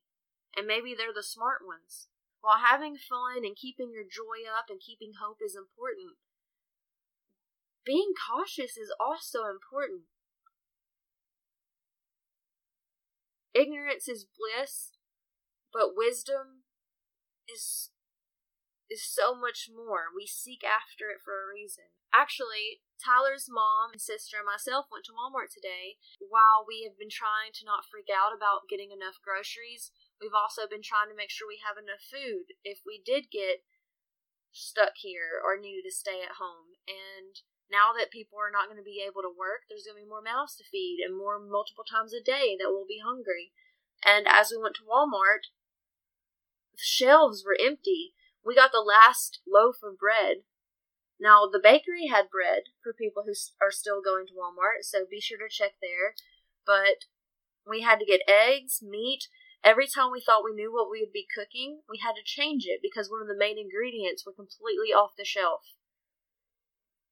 and 0.57 0.65
maybe 0.65 0.95
they're 0.97 1.13
the 1.13 1.23
smart 1.23 1.61
ones. 1.61 2.07
While 2.41 2.57
having 2.65 2.97
fun 2.97 3.45
and 3.45 3.55
keeping 3.55 3.91
your 3.93 4.03
joy 4.03 4.49
up 4.49 4.65
and 4.69 4.81
keeping 4.81 5.13
hope 5.21 5.37
is 5.45 5.55
important, 5.55 6.17
being 7.85 8.13
cautious 8.17 8.75
is 8.75 8.93
also 8.99 9.45
important. 9.45 10.09
Ignorance 13.53 14.07
is 14.07 14.25
bliss, 14.25 14.91
but 15.71 15.95
wisdom 15.95 16.65
is 17.47 17.89
is 18.89 19.03
so 19.03 19.35
much 19.35 19.67
more. 19.67 20.11
We 20.15 20.25
seek 20.25 20.63
after 20.63 21.11
it 21.11 21.19
for 21.19 21.43
a 21.43 21.51
reason. 21.51 21.91
Actually, 22.15 22.81
Tyler's 22.97 23.45
mom 23.45 23.93
and 23.93 24.01
sister 24.01 24.39
and 24.41 24.47
myself 24.47 24.87
went 24.89 25.05
to 25.05 25.15
Walmart 25.15 25.53
today. 25.53 25.99
While 26.23 26.63
we 26.65 26.87
have 26.87 26.97
been 26.97 27.11
trying 27.11 27.53
to 27.59 27.67
not 27.67 27.85
freak 27.85 28.07
out 28.09 28.33
about 28.33 28.71
getting 28.71 28.89
enough 28.89 29.19
groceries, 29.21 29.91
we've 30.17 30.35
also 30.35 30.65
been 30.65 30.81
trying 30.83 31.11
to 31.11 31.17
make 31.19 31.29
sure 31.29 31.45
we 31.45 31.61
have 31.61 31.77
enough 31.77 32.01
food 32.01 32.55
if 32.63 32.81
we 32.87 33.03
did 33.03 33.29
get 33.29 33.61
stuck 34.55 34.97
here 35.03 35.37
or 35.37 35.59
needed 35.59 35.85
to 35.85 35.93
stay 35.93 36.23
at 36.23 36.41
home. 36.41 36.79
And 36.87 37.37
now 37.69 37.91
that 37.93 38.15
people 38.15 38.39
are 38.39 38.53
not 38.53 38.71
going 38.71 38.79
to 38.79 38.87
be 38.87 39.03
able 39.03 39.21
to 39.21 39.31
work, 39.31 39.67
there's 39.67 39.85
going 39.85 39.99
to 39.99 40.05
be 40.07 40.09
more 40.09 40.23
mouths 40.23 40.55
to 40.57 40.65
feed 40.65 41.03
and 41.03 41.13
more 41.13 41.37
multiple 41.37 41.85
times 41.85 42.15
a 42.15 42.23
day 42.23 42.55
that 42.57 42.71
we'll 42.71 42.87
be 42.87 43.03
hungry. 43.03 43.51
And 44.01 44.25
as 44.25 44.49
we 44.49 44.57
went 44.57 44.79
to 44.79 44.87
Walmart, 44.87 45.51
the 46.73 46.87
shelves 46.87 47.43
were 47.45 47.57
empty 47.59 48.16
we 48.47 48.55
got 48.55 48.71
the 48.71 48.79
last 48.79 49.41
loaf 49.43 49.83
of 49.83 49.99
bread. 49.99 50.47
Now, 51.19 51.43
the 51.51 51.59
bakery 51.61 52.07
had 52.07 52.31
bread 52.31 52.71
for 52.81 52.93
people 52.93 53.23
who 53.27 53.35
are 53.59 53.71
still 53.71 54.01
going 54.01 54.25
to 54.27 54.33
Walmart, 54.33 54.87
so 54.87 55.03
be 55.03 55.19
sure 55.19 55.37
to 55.37 55.51
check 55.51 55.73
there. 55.81 56.15
But 56.65 57.11
we 57.67 57.81
had 57.81 57.99
to 57.99 58.05
get 58.05 58.23
eggs, 58.23 58.79
meat. 58.81 59.27
Every 59.63 59.87
time 59.87 60.11
we 60.13 60.23
thought 60.23 60.45
we 60.45 60.55
knew 60.55 60.71
what 60.71 60.89
we 60.89 61.01
would 61.01 61.11
be 61.11 61.27
cooking, 61.27 61.81
we 61.89 61.99
had 61.99 62.15
to 62.15 62.23
change 62.23 62.63
it 62.65 62.79
because 62.81 63.11
one 63.11 63.19
of 63.19 63.27
the 63.27 63.37
main 63.37 63.59
ingredients 63.59 64.23
were 64.25 64.31
completely 64.31 64.95
off 64.95 65.17
the 65.17 65.25
shelf. 65.25 65.75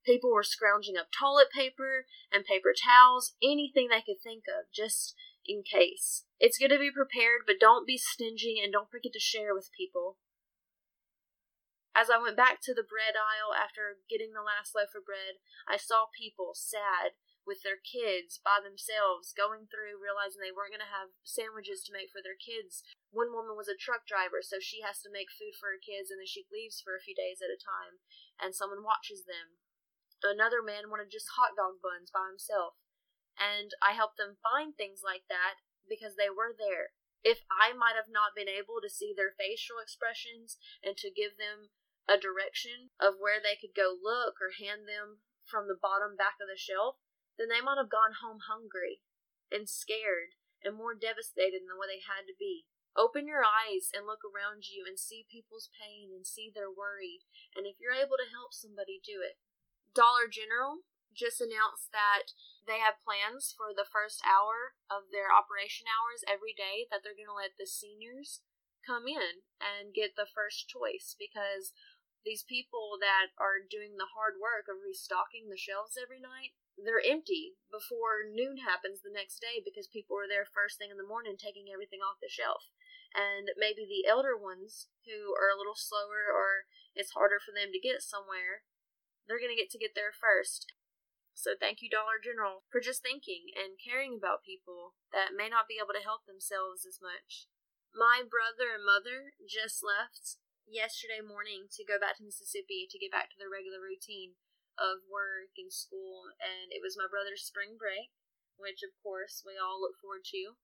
People 0.06 0.32
were 0.32 0.46
scrounging 0.46 0.96
up 0.96 1.08
toilet 1.12 1.52
paper 1.52 2.06
and 2.32 2.46
paper 2.46 2.72
towels, 2.72 3.34
anything 3.44 3.90
they 3.90 4.06
could 4.06 4.22
think 4.24 4.44
of, 4.48 4.72
just 4.72 5.16
in 5.46 5.64
case. 5.66 6.24
It's 6.40 6.60
good 6.60 6.70
to 6.70 6.80
be 6.80 6.92
prepared, 6.94 7.44
but 7.46 7.60
don't 7.60 7.88
be 7.88 7.98
stingy 7.98 8.62
and 8.64 8.72
don't 8.72 8.90
forget 8.90 9.12
to 9.14 9.20
share 9.20 9.54
with 9.54 9.74
people. 9.76 10.18
As 11.96 12.12
I 12.12 12.20
went 12.20 12.36
back 12.36 12.60
to 12.68 12.76
the 12.76 12.84
bread 12.84 13.16
aisle 13.16 13.56
after 13.56 14.04
getting 14.12 14.36
the 14.36 14.44
last 14.44 14.76
loaf 14.76 14.92
of 14.92 15.08
bread, 15.08 15.40
I 15.64 15.80
saw 15.80 16.12
people 16.12 16.52
sad 16.52 17.16
with 17.48 17.64
their 17.64 17.80
kids 17.80 18.36
by 18.36 18.60
themselves 18.60 19.32
going 19.32 19.72
through 19.72 19.96
realizing 19.96 20.44
they 20.44 20.52
weren't 20.52 20.76
going 20.76 20.84
to 20.84 20.92
have 20.92 21.16
sandwiches 21.24 21.88
to 21.88 21.96
make 21.96 22.12
for 22.12 22.20
their 22.20 22.36
kids. 22.36 22.84
One 23.16 23.32
woman 23.32 23.56
was 23.56 23.72
a 23.72 23.80
truck 23.80 24.04
driver, 24.04 24.44
so 24.44 24.60
she 24.60 24.84
has 24.84 25.00
to 25.08 25.14
make 25.14 25.32
food 25.32 25.56
for 25.56 25.72
her 25.72 25.80
kids 25.80 26.12
and 26.12 26.20
then 26.20 26.28
she 26.28 26.52
leaves 26.52 26.84
for 26.84 27.00
a 27.00 27.04
few 27.06 27.16
days 27.16 27.40
at 27.40 27.54
a 27.54 27.56
time 27.56 28.04
and 28.44 28.52
someone 28.52 28.84
watches 28.84 29.24
them. 29.24 29.56
Another 30.20 30.60
man 30.60 30.92
wanted 30.92 31.08
just 31.08 31.40
hot 31.40 31.56
dog 31.56 31.80
buns 31.80 32.12
by 32.12 32.28
himself. 32.28 32.76
And 33.40 33.72
I 33.80 33.96
helped 33.96 34.20
them 34.20 34.36
find 34.44 34.76
things 34.76 35.00
like 35.00 35.32
that 35.32 35.64
because 35.88 36.20
they 36.20 36.28
were 36.28 36.52
there. 36.52 36.92
If 37.24 37.48
I 37.48 37.72
might 37.72 37.96
have 37.96 38.12
not 38.12 38.36
been 38.36 38.52
able 38.52 38.84
to 38.84 38.92
see 38.92 39.16
their 39.16 39.32
facial 39.38 39.80
expressions 39.80 40.60
and 40.84 41.00
to 41.00 41.08
give 41.08 41.40
them 41.40 41.72
a 42.06 42.22
direction 42.22 42.94
of 43.02 43.18
where 43.18 43.42
they 43.42 43.58
could 43.58 43.74
go 43.74 43.98
look 43.98 44.38
or 44.38 44.54
hand 44.62 44.86
them 44.86 45.26
from 45.46 45.66
the 45.66 45.78
bottom 45.78 46.18
back 46.18 46.38
of 46.42 46.50
the 46.50 46.58
shelf, 46.58 47.02
then 47.38 47.50
they 47.50 47.62
might 47.62 47.82
have 47.82 47.92
gone 47.92 48.22
home 48.22 48.46
hungry 48.46 49.02
and 49.52 49.70
scared 49.70 50.38
and 50.66 50.74
more 50.74 50.98
devastated 50.98 51.66
than 51.66 51.78
what 51.78 51.90
they 51.90 52.02
had 52.02 52.26
to 52.26 52.38
be. 52.38 52.66
Open 52.96 53.28
your 53.28 53.44
eyes 53.44 53.92
and 53.92 54.08
look 54.08 54.24
around 54.24 54.72
you 54.72 54.88
and 54.88 54.96
see 54.96 55.28
people's 55.28 55.68
pain 55.76 56.16
and 56.16 56.24
see 56.24 56.48
their 56.48 56.72
worry. 56.72 57.28
And 57.52 57.68
if 57.68 57.76
you're 57.78 57.96
able 57.96 58.16
to 58.16 58.32
help 58.32 58.56
somebody, 58.56 59.04
do 59.04 59.20
it. 59.20 59.36
Dollar 59.92 60.32
General 60.32 60.88
just 61.12 61.44
announced 61.44 61.92
that 61.92 62.36
they 62.64 62.80
have 62.80 63.04
plans 63.04 63.52
for 63.52 63.76
the 63.76 63.88
first 63.88 64.24
hour 64.24 64.76
of 64.88 65.12
their 65.12 65.32
operation 65.32 65.88
hours 65.88 66.24
every 66.28 66.56
day 66.56 66.88
that 66.92 67.04
they're 67.04 67.16
going 67.16 67.32
to 67.32 67.36
let 67.36 67.56
the 67.60 67.68
seniors 67.68 68.44
come 68.84 69.08
in 69.08 69.44
and 69.60 69.96
get 69.96 70.14
the 70.16 70.30
first 70.30 70.68
choice 70.68 71.16
because 71.18 71.76
these 72.26 72.44
people 72.44 72.98
that 73.00 73.32
are 73.38 73.62
doing 73.62 73.96
the 73.96 74.10
hard 74.18 74.42
work 74.42 74.66
of 74.66 74.82
restocking 74.82 75.48
the 75.48 75.62
shelves 75.62 75.94
every 75.94 76.18
night, 76.18 76.58
they're 76.76 77.00
empty 77.00 77.56
before 77.72 78.26
noon 78.28 78.66
happens 78.66 79.00
the 79.00 79.14
next 79.14 79.40
day 79.40 79.64
because 79.64 79.88
people 79.88 80.18
are 80.20 80.28
there 80.28 80.44
first 80.44 80.76
thing 80.76 80.92
in 80.92 81.00
the 81.00 81.08
morning 81.08 81.38
taking 81.38 81.72
everything 81.72 82.04
off 82.04 82.20
the 82.20 82.28
shelf. 82.28 82.74
And 83.16 83.54
maybe 83.56 83.88
the 83.88 84.04
elder 84.04 84.36
ones 84.36 84.92
who 85.08 85.32
are 85.38 85.54
a 85.54 85.56
little 85.56 85.78
slower 85.78 86.28
or 86.28 86.68
it's 86.98 87.16
harder 87.16 87.40
for 87.40 87.56
them 87.56 87.72
to 87.72 87.80
get 87.80 88.04
somewhere, 88.04 88.68
they're 89.24 89.40
going 89.40 89.54
to 89.54 89.62
get 89.62 89.72
to 89.72 89.80
get 89.80 89.96
there 89.96 90.12
first. 90.12 90.76
So 91.36 91.56
thank 91.56 91.80
you, 91.80 91.92
Dollar 91.92 92.20
General, 92.20 92.64
for 92.72 92.80
just 92.80 93.04
thinking 93.04 93.52
and 93.56 93.80
caring 93.80 94.16
about 94.20 94.48
people 94.48 94.96
that 95.12 95.36
may 95.36 95.48
not 95.48 95.68
be 95.68 95.80
able 95.80 95.96
to 95.96 96.04
help 96.04 96.24
themselves 96.24 96.88
as 96.88 97.00
much. 97.04 97.48
My 97.92 98.24
brother 98.24 98.72
and 98.76 98.84
mother 98.84 99.36
just 99.44 99.84
left 99.84 100.40
yesterday 100.66 101.22
morning 101.22 101.70
to 101.78 101.86
go 101.86 102.02
back 102.02 102.18
to 102.18 102.26
Mississippi 102.26 102.90
to 102.90 103.02
get 103.02 103.14
back 103.14 103.30
to 103.32 103.40
the 103.40 103.50
regular 103.50 103.82
routine 103.82 104.38
of 104.76 105.08
work 105.08 105.56
and 105.56 105.72
school, 105.72 106.36
and 106.42 106.74
it 106.74 106.84
was 106.84 107.00
my 107.00 107.08
brother's 107.08 107.46
spring 107.46 107.80
break, 107.80 108.12
which 108.60 108.84
of 108.84 108.92
course 109.00 109.46
we 109.46 109.56
all 109.56 109.80
look 109.80 109.96
forward 110.02 110.28
to. 110.36 110.60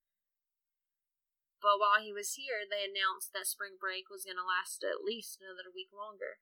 But 1.62 1.78
while 1.78 2.02
he 2.02 2.10
was 2.10 2.34
here, 2.36 2.66
they 2.66 2.82
announced 2.82 3.32
that 3.32 3.46
spring 3.46 3.78
break 3.78 4.10
was 4.10 4.26
going 4.26 4.42
to 4.42 4.46
last 4.46 4.82
at 4.82 5.06
least 5.06 5.38
another 5.38 5.70
week 5.70 5.94
longer. 5.94 6.42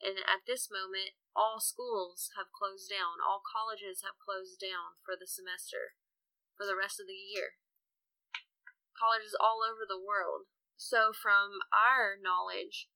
And 0.00 0.16
at 0.24 0.48
this 0.48 0.72
moment, 0.72 1.12
all 1.36 1.60
schools 1.60 2.32
have 2.40 2.48
closed 2.48 2.88
down, 2.88 3.20
all 3.20 3.44
colleges 3.44 4.00
have 4.00 4.16
closed 4.16 4.56
down 4.56 4.96
for 5.04 5.12
the 5.12 5.28
semester, 5.28 6.00
for 6.56 6.64
the 6.64 6.74
rest 6.74 6.96
of 6.96 7.04
the 7.04 7.20
year. 7.20 7.60
Colleges 8.96 9.36
all 9.36 9.60
over 9.60 9.84
the 9.84 10.00
world 10.00 10.48
so, 10.80 11.12
from 11.12 11.60
our 11.76 12.16
knowledge, 12.16 12.88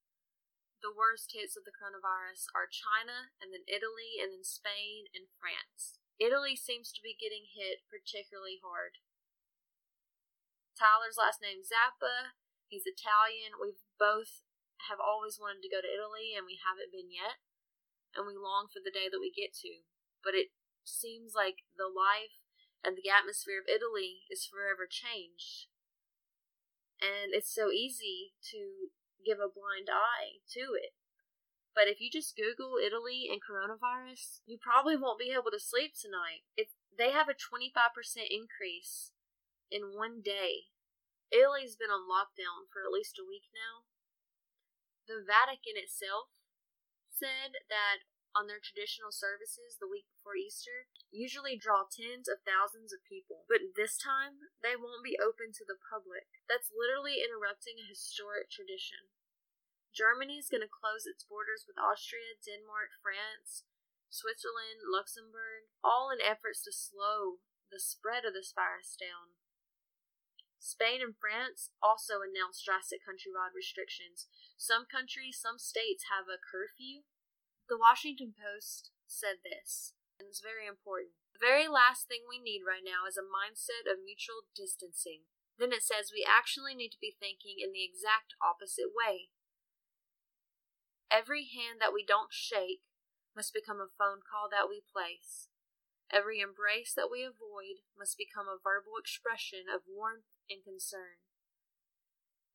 the 0.80 0.88
worst 0.88 1.36
hits 1.36 1.52
of 1.52 1.68
the 1.68 1.76
coronavirus 1.76 2.48
are 2.56 2.64
China, 2.64 3.28
and 3.44 3.52
then 3.52 3.68
Italy, 3.68 4.16
and 4.16 4.32
then 4.32 4.40
Spain 4.40 5.12
and 5.12 5.28
France. 5.36 6.00
Italy 6.16 6.56
seems 6.56 6.88
to 6.96 7.04
be 7.04 7.12
getting 7.12 7.44
hit 7.44 7.84
particularly 7.92 8.56
hard. 8.64 9.04
Tyler's 10.72 11.20
last 11.20 11.44
name 11.44 11.60
Zappa. 11.60 12.32
He's 12.72 12.88
Italian. 12.88 13.60
We've 13.60 13.84
both 14.00 14.48
have 14.88 14.96
always 14.96 15.36
wanted 15.36 15.60
to 15.60 15.68
go 15.68 15.84
to 15.84 15.92
Italy, 15.92 16.32
and 16.32 16.48
we 16.48 16.64
haven't 16.64 16.88
been 16.88 17.12
yet. 17.12 17.44
And 18.16 18.24
we 18.24 18.32
long 18.32 18.72
for 18.72 18.80
the 18.80 18.94
day 18.94 19.12
that 19.12 19.20
we 19.20 19.28
get 19.28 19.52
to. 19.60 19.84
But 20.24 20.32
it 20.32 20.56
seems 20.88 21.36
like 21.36 21.68
the 21.76 21.92
life 21.92 22.40
and 22.80 22.96
the 22.96 23.12
atmosphere 23.12 23.60
of 23.60 23.68
Italy 23.68 24.24
is 24.32 24.48
forever 24.48 24.88
changed 24.88 25.68
and 27.04 27.36
it's 27.36 27.52
so 27.52 27.68
easy 27.68 28.32
to 28.48 28.88
give 29.20 29.36
a 29.36 29.52
blind 29.52 29.92
eye 29.92 30.40
to 30.56 30.72
it. 30.72 30.96
But 31.74 31.90
if 31.90 32.00
you 32.00 32.08
just 32.08 32.38
Google 32.38 32.78
Italy 32.78 33.26
and 33.28 33.42
coronavirus, 33.42 34.40
you 34.46 34.56
probably 34.56 34.96
won't 34.96 35.18
be 35.18 35.34
able 35.34 35.50
to 35.50 35.60
sleep 35.60 35.92
tonight. 35.98 36.46
It, 36.56 36.70
they 36.96 37.10
have 37.10 37.28
a 37.28 37.34
25% 37.36 37.74
increase 38.30 39.10
in 39.74 39.98
one 39.98 40.22
day. 40.22 40.70
Italy's 41.34 41.74
been 41.74 41.90
on 41.90 42.06
lockdown 42.06 42.70
for 42.70 42.86
at 42.86 42.94
least 42.94 43.18
a 43.18 43.26
week 43.26 43.50
now. 43.50 43.90
The 45.10 45.26
Vatican 45.26 45.74
itself 45.74 46.30
said 47.10 47.58
that 47.66 48.06
on 48.34 48.50
their 48.50 48.60
traditional 48.60 49.14
services 49.14 49.78
the 49.78 49.88
week 49.88 50.10
before 50.10 50.34
Easter 50.34 50.90
usually 51.14 51.54
draw 51.54 51.86
tens 51.86 52.26
of 52.26 52.42
thousands 52.42 52.90
of 52.90 53.06
people, 53.06 53.46
but 53.46 53.74
this 53.78 53.94
time 53.94 54.50
they 54.60 54.74
won't 54.74 55.06
be 55.06 55.16
open 55.16 55.54
to 55.54 55.64
the 55.64 55.78
public. 55.78 56.26
That's 56.50 56.74
literally 56.74 57.22
interrupting 57.22 57.78
a 57.78 57.86
historic 57.86 58.50
tradition. 58.50 59.14
Germany 59.94 60.42
is 60.42 60.50
going 60.50 60.66
to 60.66 60.70
close 60.70 61.06
its 61.06 61.22
borders 61.22 61.62
with 61.64 61.78
Austria, 61.78 62.34
Denmark, 62.42 62.98
France, 62.98 63.62
Switzerland, 64.10 64.82
Luxembourg, 64.90 65.70
all 65.86 66.10
in 66.10 66.18
efforts 66.18 66.66
to 66.66 66.74
slow 66.74 67.38
the 67.70 67.78
spread 67.78 68.26
of 68.26 68.34
this 68.34 68.50
virus 68.50 68.98
down. 68.98 69.38
Spain 70.64 71.04
and 71.04 71.14
France 71.14 71.70
also 71.78 72.24
announced 72.24 72.64
drastic 72.64 73.04
countrywide 73.04 73.52
restrictions. 73.54 74.26
Some 74.56 74.88
countries, 74.88 75.36
some 75.36 75.60
states 75.60 76.08
have 76.08 76.24
a 76.26 76.40
curfew. 76.40 77.04
The 77.68 77.80
Washington 77.80 78.36
Post 78.36 78.92
said 79.08 79.40
this, 79.40 79.96
and 80.20 80.28
it's 80.28 80.44
very 80.44 80.68
important. 80.68 81.16
The 81.32 81.40
very 81.40 81.66
last 81.66 82.06
thing 82.06 82.28
we 82.28 82.36
need 82.36 82.60
right 82.60 82.84
now 82.84 83.08
is 83.08 83.16
a 83.16 83.24
mindset 83.24 83.88
of 83.88 84.04
mutual 84.04 84.44
distancing. 84.52 85.26
Then 85.56 85.72
it 85.72 85.82
says 85.82 86.12
we 86.12 86.26
actually 86.26 86.74
need 86.74 86.92
to 86.92 87.00
be 87.00 87.14
thinking 87.14 87.62
in 87.62 87.72
the 87.72 87.86
exact 87.86 88.36
opposite 88.42 88.92
way. 88.92 89.32
Every 91.08 91.48
hand 91.48 91.80
that 91.80 91.94
we 91.94 92.04
don't 92.04 92.34
shake 92.34 92.84
must 93.32 93.54
become 93.54 93.80
a 93.80 93.90
phone 93.90 94.20
call 94.20 94.50
that 94.50 94.68
we 94.68 94.82
place. 94.84 95.48
Every 96.12 96.44
embrace 96.44 96.92
that 96.94 97.10
we 97.10 97.24
avoid 97.24 97.82
must 97.96 98.18
become 98.18 98.46
a 98.46 98.60
verbal 98.60 99.00
expression 99.00 99.66
of 99.72 99.88
warmth 99.88 100.28
and 100.50 100.60
concern. 100.62 101.22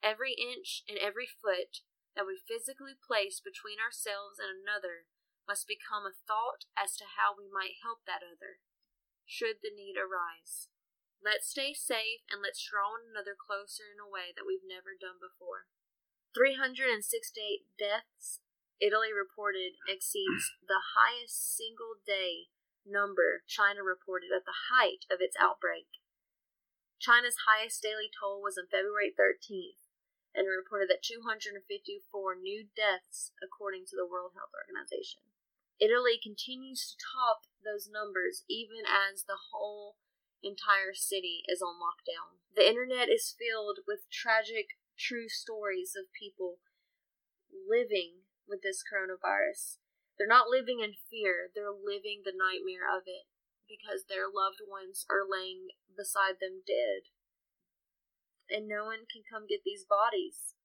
Every 0.03 0.37
inch 0.37 0.83
and 0.87 1.01
every 1.01 1.27
foot 1.27 1.83
that 2.19 2.27
we 2.27 2.35
physically 2.35 2.99
place 2.99 3.39
between 3.39 3.79
ourselves 3.79 4.43
and 4.43 4.51
another 4.51 5.07
must 5.47 5.71
become 5.71 6.03
a 6.03 6.19
thought 6.27 6.67
as 6.75 6.99
to 6.99 7.15
how 7.15 7.31
we 7.31 7.47
might 7.47 7.79
help 7.79 8.03
that 8.03 8.19
other, 8.19 8.59
should 9.23 9.63
the 9.63 9.71
need 9.71 9.95
arise. 9.95 10.67
Let's 11.23 11.47
stay 11.47 11.71
safe 11.71 12.27
and 12.27 12.43
let's 12.43 12.59
draw 12.59 12.91
one 12.91 13.07
another 13.07 13.39
closer 13.39 13.87
in 13.87 14.03
a 14.03 14.11
way 14.11 14.35
that 14.35 14.43
we've 14.43 14.67
never 14.67 14.99
done 14.99 15.15
before. 15.15 15.71
368 16.35 16.99
deaths 17.79 18.43
Italy 18.83 19.15
reported 19.15 19.79
exceeds 19.87 20.51
the 20.67 20.99
highest 20.99 21.39
single 21.55 22.03
day 22.03 22.51
number 22.83 23.47
China 23.47 23.79
reported 23.79 24.35
at 24.35 24.43
the 24.43 24.67
height 24.75 25.07
of 25.07 25.23
its 25.23 25.39
outbreak. 25.39 25.87
China's 26.99 27.47
highest 27.47 27.79
daily 27.79 28.11
toll 28.11 28.43
was 28.43 28.59
on 28.59 28.67
February 28.67 29.15
13th, 29.15 29.87
and 30.35 30.45
reported 30.45 30.89
that 30.89 31.03
254 31.03 31.65
new 32.35 32.69
deaths, 32.75 33.33
according 33.41 33.85
to 33.89 33.95
the 33.97 34.05
World 34.05 34.37
Health 34.37 34.53
Organization. 34.53 35.25
Italy 35.79 36.19
continues 36.21 36.91
to 36.91 36.99
top 36.99 37.47
those 37.63 37.89
numbers 37.89 38.43
even 38.49 38.83
as 38.83 39.23
the 39.23 39.49
whole 39.51 39.95
entire 40.43 40.93
city 40.93 41.43
is 41.47 41.61
on 41.63 41.79
lockdown. 41.79 42.39
The 42.55 42.67
internet 42.67 43.07
is 43.07 43.35
filled 43.35 43.83
with 43.87 44.11
tragic, 44.11 44.79
true 44.97 45.29
stories 45.29 45.95
of 45.95 46.11
people 46.11 46.59
living 47.51 48.27
with 48.47 48.61
this 48.61 48.83
coronavirus. 48.83 49.79
They're 50.17 50.27
not 50.27 50.51
living 50.51 50.83
in 50.83 50.99
fear, 51.09 51.47
they're 51.55 51.71
living 51.71 52.23
the 52.23 52.35
nightmare 52.35 52.87
of 52.91 53.07
it 53.07 53.31
because 53.69 54.09
their 54.09 54.27
loved 54.27 54.59
ones 54.65 55.05
are 55.07 55.23
laying 55.23 55.71
beside 55.95 56.41
them 56.41 56.65
dead. 56.65 57.07
And 58.49 58.67
no 58.67 58.85
one 58.85 59.05
can 59.05 59.21
come 59.25 59.45
get 59.45 59.61
these 59.63 59.85
bodies. 59.85 60.57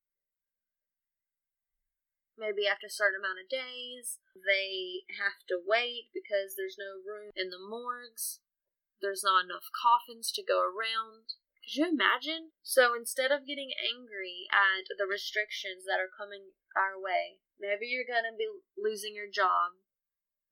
Maybe 2.34 2.66
after 2.66 2.90
a 2.90 2.90
certain 2.90 3.20
amount 3.22 3.38
of 3.38 3.52
days, 3.52 4.18
they 4.34 5.06
have 5.14 5.46
to 5.46 5.62
wait 5.62 6.10
because 6.10 6.58
there's 6.58 6.80
no 6.80 6.98
room 6.98 7.30
in 7.36 7.54
the 7.54 7.62
morgues. 7.62 8.42
There's 8.98 9.22
not 9.22 9.46
enough 9.46 9.70
coffins 9.70 10.32
to 10.34 10.42
go 10.42 10.58
around. 10.58 11.38
Could 11.62 11.78
you 11.78 11.86
imagine? 11.86 12.56
So 12.66 12.96
instead 12.96 13.30
of 13.30 13.46
getting 13.46 13.70
angry 13.78 14.50
at 14.50 14.90
the 14.98 15.06
restrictions 15.06 15.86
that 15.86 16.02
are 16.02 16.10
coming 16.10 16.58
our 16.74 16.98
way, 16.98 17.44
Maybe 17.60 17.86
you're 17.86 18.08
going 18.08 18.26
to 18.26 18.36
be 18.36 18.50
losing 18.74 19.14
your 19.14 19.30
job. 19.30 19.78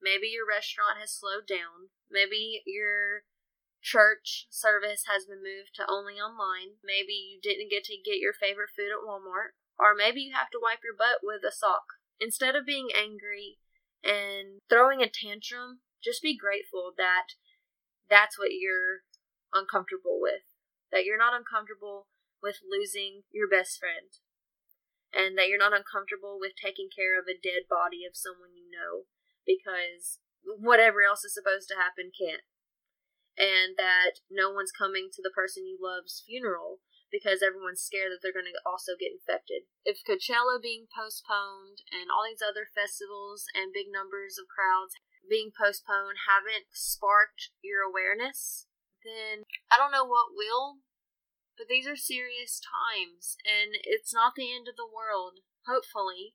Maybe 0.00 0.30
your 0.30 0.46
restaurant 0.46 0.98
has 1.02 1.14
slowed 1.14 1.46
down. 1.46 1.90
Maybe 2.10 2.62
your 2.66 3.26
church 3.82 4.46
service 4.48 5.04
has 5.10 5.26
been 5.26 5.42
moved 5.42 5.74
to 5.74 5.90
only 5.90 6.14
online. 6.14 6.78
Maybe 6.84 7.12
you 7.12 7.40
didn't 7.42 7.70
get 7.70 7.84
to 7.90 7.98
get 7.98 8.22
your 8.22 8.32
favorite 8.32 8.70
food 8.74 8.94
at 8.94 9.02
Walmart. 9.02 9.58
Or 9.78 9.94
maybe 9.98 10.22
you 10.22 10.32
have 10.34 10.50
to 10.54 10.62
wipe 10.62 10.84
your 10.84 10.96
butt 10.96 11.20
with 11.22 11.42
a 11.42 11.50
sock. 11.50 11.98
Instead 12.20 12.54
of 12.54 12.64
being 12.64 12.88
angry 12.94 13.58
and 14.04 14.62
throwing 14.70 15.02
a 15.02 15.10
tantrum, 15.10 15.82
just 16.02 16.22
be 16.22 16.38
grateful 16.38 16.94
that 16.96 17.34
that's 18.08 18.38
what 18.38 18.54
you're 18.54 19.02
uncomfortable 19.52 20.22
with. 20.22 20.46
That 20.92 21.04
you're 21.04 21.18
not 21.18 21.34
uncomfortable 21.34 22.06
with 22.42 22.62
losing 22.62 23.22
your 23.30 23.48
best 23.48 23.78
friend 23.78 24.12
and 25.12 25.36
that 25.36 25.48
you're 25.48 25.60
not 25.60 25.76
uncomfortable 25.76 26.40
with 26.40 26.56
taking 26.56 26.88
care 26.88 27.18
of 27.18 27.28
a 27.28 27.36
dead 27.36 27.68
body 27.68 28.08
of 28.08 28.16
someone 28.16 28.56
you 28.56 28.66
know 28.72 29.04
because 29.44 30.18
whatever 30.42 31.04
else 31.04 31.24
is 31.24 31.34
supposed 31.34 31.68
to 31.68 31.78
happen 31.78 32.10
can't. 32.10 32.42
And 33.38 33.74
that 33.80 34.20
no 34.30 34.52
one's 34.52 34.72
coming 34.72 35.08
to 35.12 35.22
the 35.22 35.32
person 35.32 35.66
you 35.66 35.80
love's 35.80 36.22
funeral 36.26 36.84
because 37.12 37.44
everyone's 37.44 37.84
scared 37.84 38.08
that 38.08 38.24
they're 38.24 38.32
going 38.34 38.48
to 38.48 38.64
also 38.64 38.96
get 38.96 39.12
infected. 39.12 39.68
If 39.84 40.00
Coachella 40.00 40.56
being 40.60 40.88
postponed 40.88 41.84
and 41.92 42.08
all 42.08 42.24
these 42.24 42.40
other 42.40 42.72
festivals 42.72 43.44
and 43.52 43.72
big 43.72 43.92
numbers 43.92 44.40
of 44.40 44.48
crowds 44.48 44.96
being 45.28 45.52
postponed 45.52 46.24
haven't 46.24 46.72
sparked 46.72 47.52
your 47.60 47.84
awareness, 47.84 48.66
then 49.04 49.44
I 49.68 49.76
don't 49.76 49.92
know 49.92 50.08
what 50.08 50.32
will, 50.32 50.80
but 51.60 51.68
these 51.68 51.86
are 51.86 52.00
serious 52.00 52.58
times, 52.64 53.36
and 53.44 53.76
it's 53.84 54.14
not 54.14 54.32
the 54.34 54.48
end 54.48 54.66
of 54.66 54.80
the 54.80 54.88
world, 54.88 55.44
hopefully. 55.68 56.34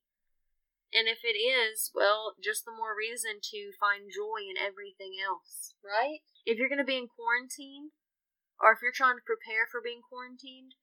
And 0.93 1.09
if 1.09 1.19
it 1.25 1.35
is, 1.35 1.91
well, 1.91 2.37
just 2.39 2.63
the 2.63 2.71
more 2.71 2.95
reason 2.95 3.43
to 3.51 3.75
find 3.75 4.07
joy 4.07 4.45
in 4.47 4.55
everything 4.55 5.19
else, 5.19 5.75
right? 5.83 6.23
If 6.47 6.55
you're 6.55 6.71
going 6.71 6.79
to 6.79 6.87
be 6.87 6.95
in 6.95 7.11
quarantine, 7.11 7.91
or 8.55 8.71
if 8.71 8.79
you're 8.79 8.95
trying 8.95 9.19
to 9.19 9.27
prepare 9.27 9.67
for 9.67 9.83
being 9.83 9.99
quarantined, 9.99 10.79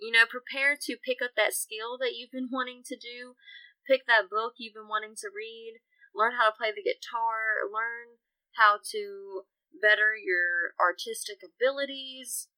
you 0.00 0.08
know, 0.08 0.24
prepare 0.24 0.72
to 0.88 0.96
pick 0.96 1.20
up 1.20 1.36
that 1.36 1.52
skill 1.52 2.00
that 2.00 2.16
you've 2.16 2.32
been 2.32 2.48
wanting 2.56 2.80
to 2.88 2.96
do, 2.96 3.36
pick 3.84 4.08
that 4.08 4.32
book 4.32 4.56
you've 4.56 4.72
been 4.72 4.88
wanting 4.88 5.20
to 5.20 5.28
read, 5.28 5.84
learn 6.16 6.40
how 6.40 6.48
to 6.48 6.56
play 6.56 6.72
the 6.72 6.80
guitar, 6.80 7.68
learn 7.68 8.16
how 8.56 8.80
to 8.80 9.44
better 9.76 10.16
your 10.16 10.72
artistic 10.80 11.44
abilities, 11.44 12.48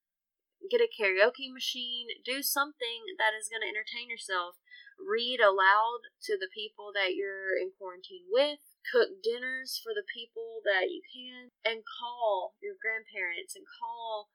get 0.65 0.83
a 0.83 0.89
karaoke 0.89 1.51
machine, 1.51 2.07
do 2.25 2.41
something 2.41 3.05
that 3.17 3.37
is 3.37 3.47
going 3.47 3.63
to 3.63 3.71
entertain 3.71 4.09
yourself. 4.09 4.57
Read 4.97 5.39
aloud 5.39 6.09
to 6.25 6.35
the 6.35 6.49
people 6.49 6.89
that 6.97 7.13
you're 7.13 7.53
in 7.53 7.71
quarantine 7.77 8.25
with, 8.27 8.59
cook 8.81 9.21
dinners 9.21 9.77
for 9.77 9.93
the 9.93 10.07
people 10.07 10.65
that 10.65 10.89
you 10.89 11.05
can, 11.05 11.53
and 11.61 11.85
call 11.85 12.57
your 12.57 12.73
grandparents 12.73 13.53
and 13.53 13.65
call 13.69 14.33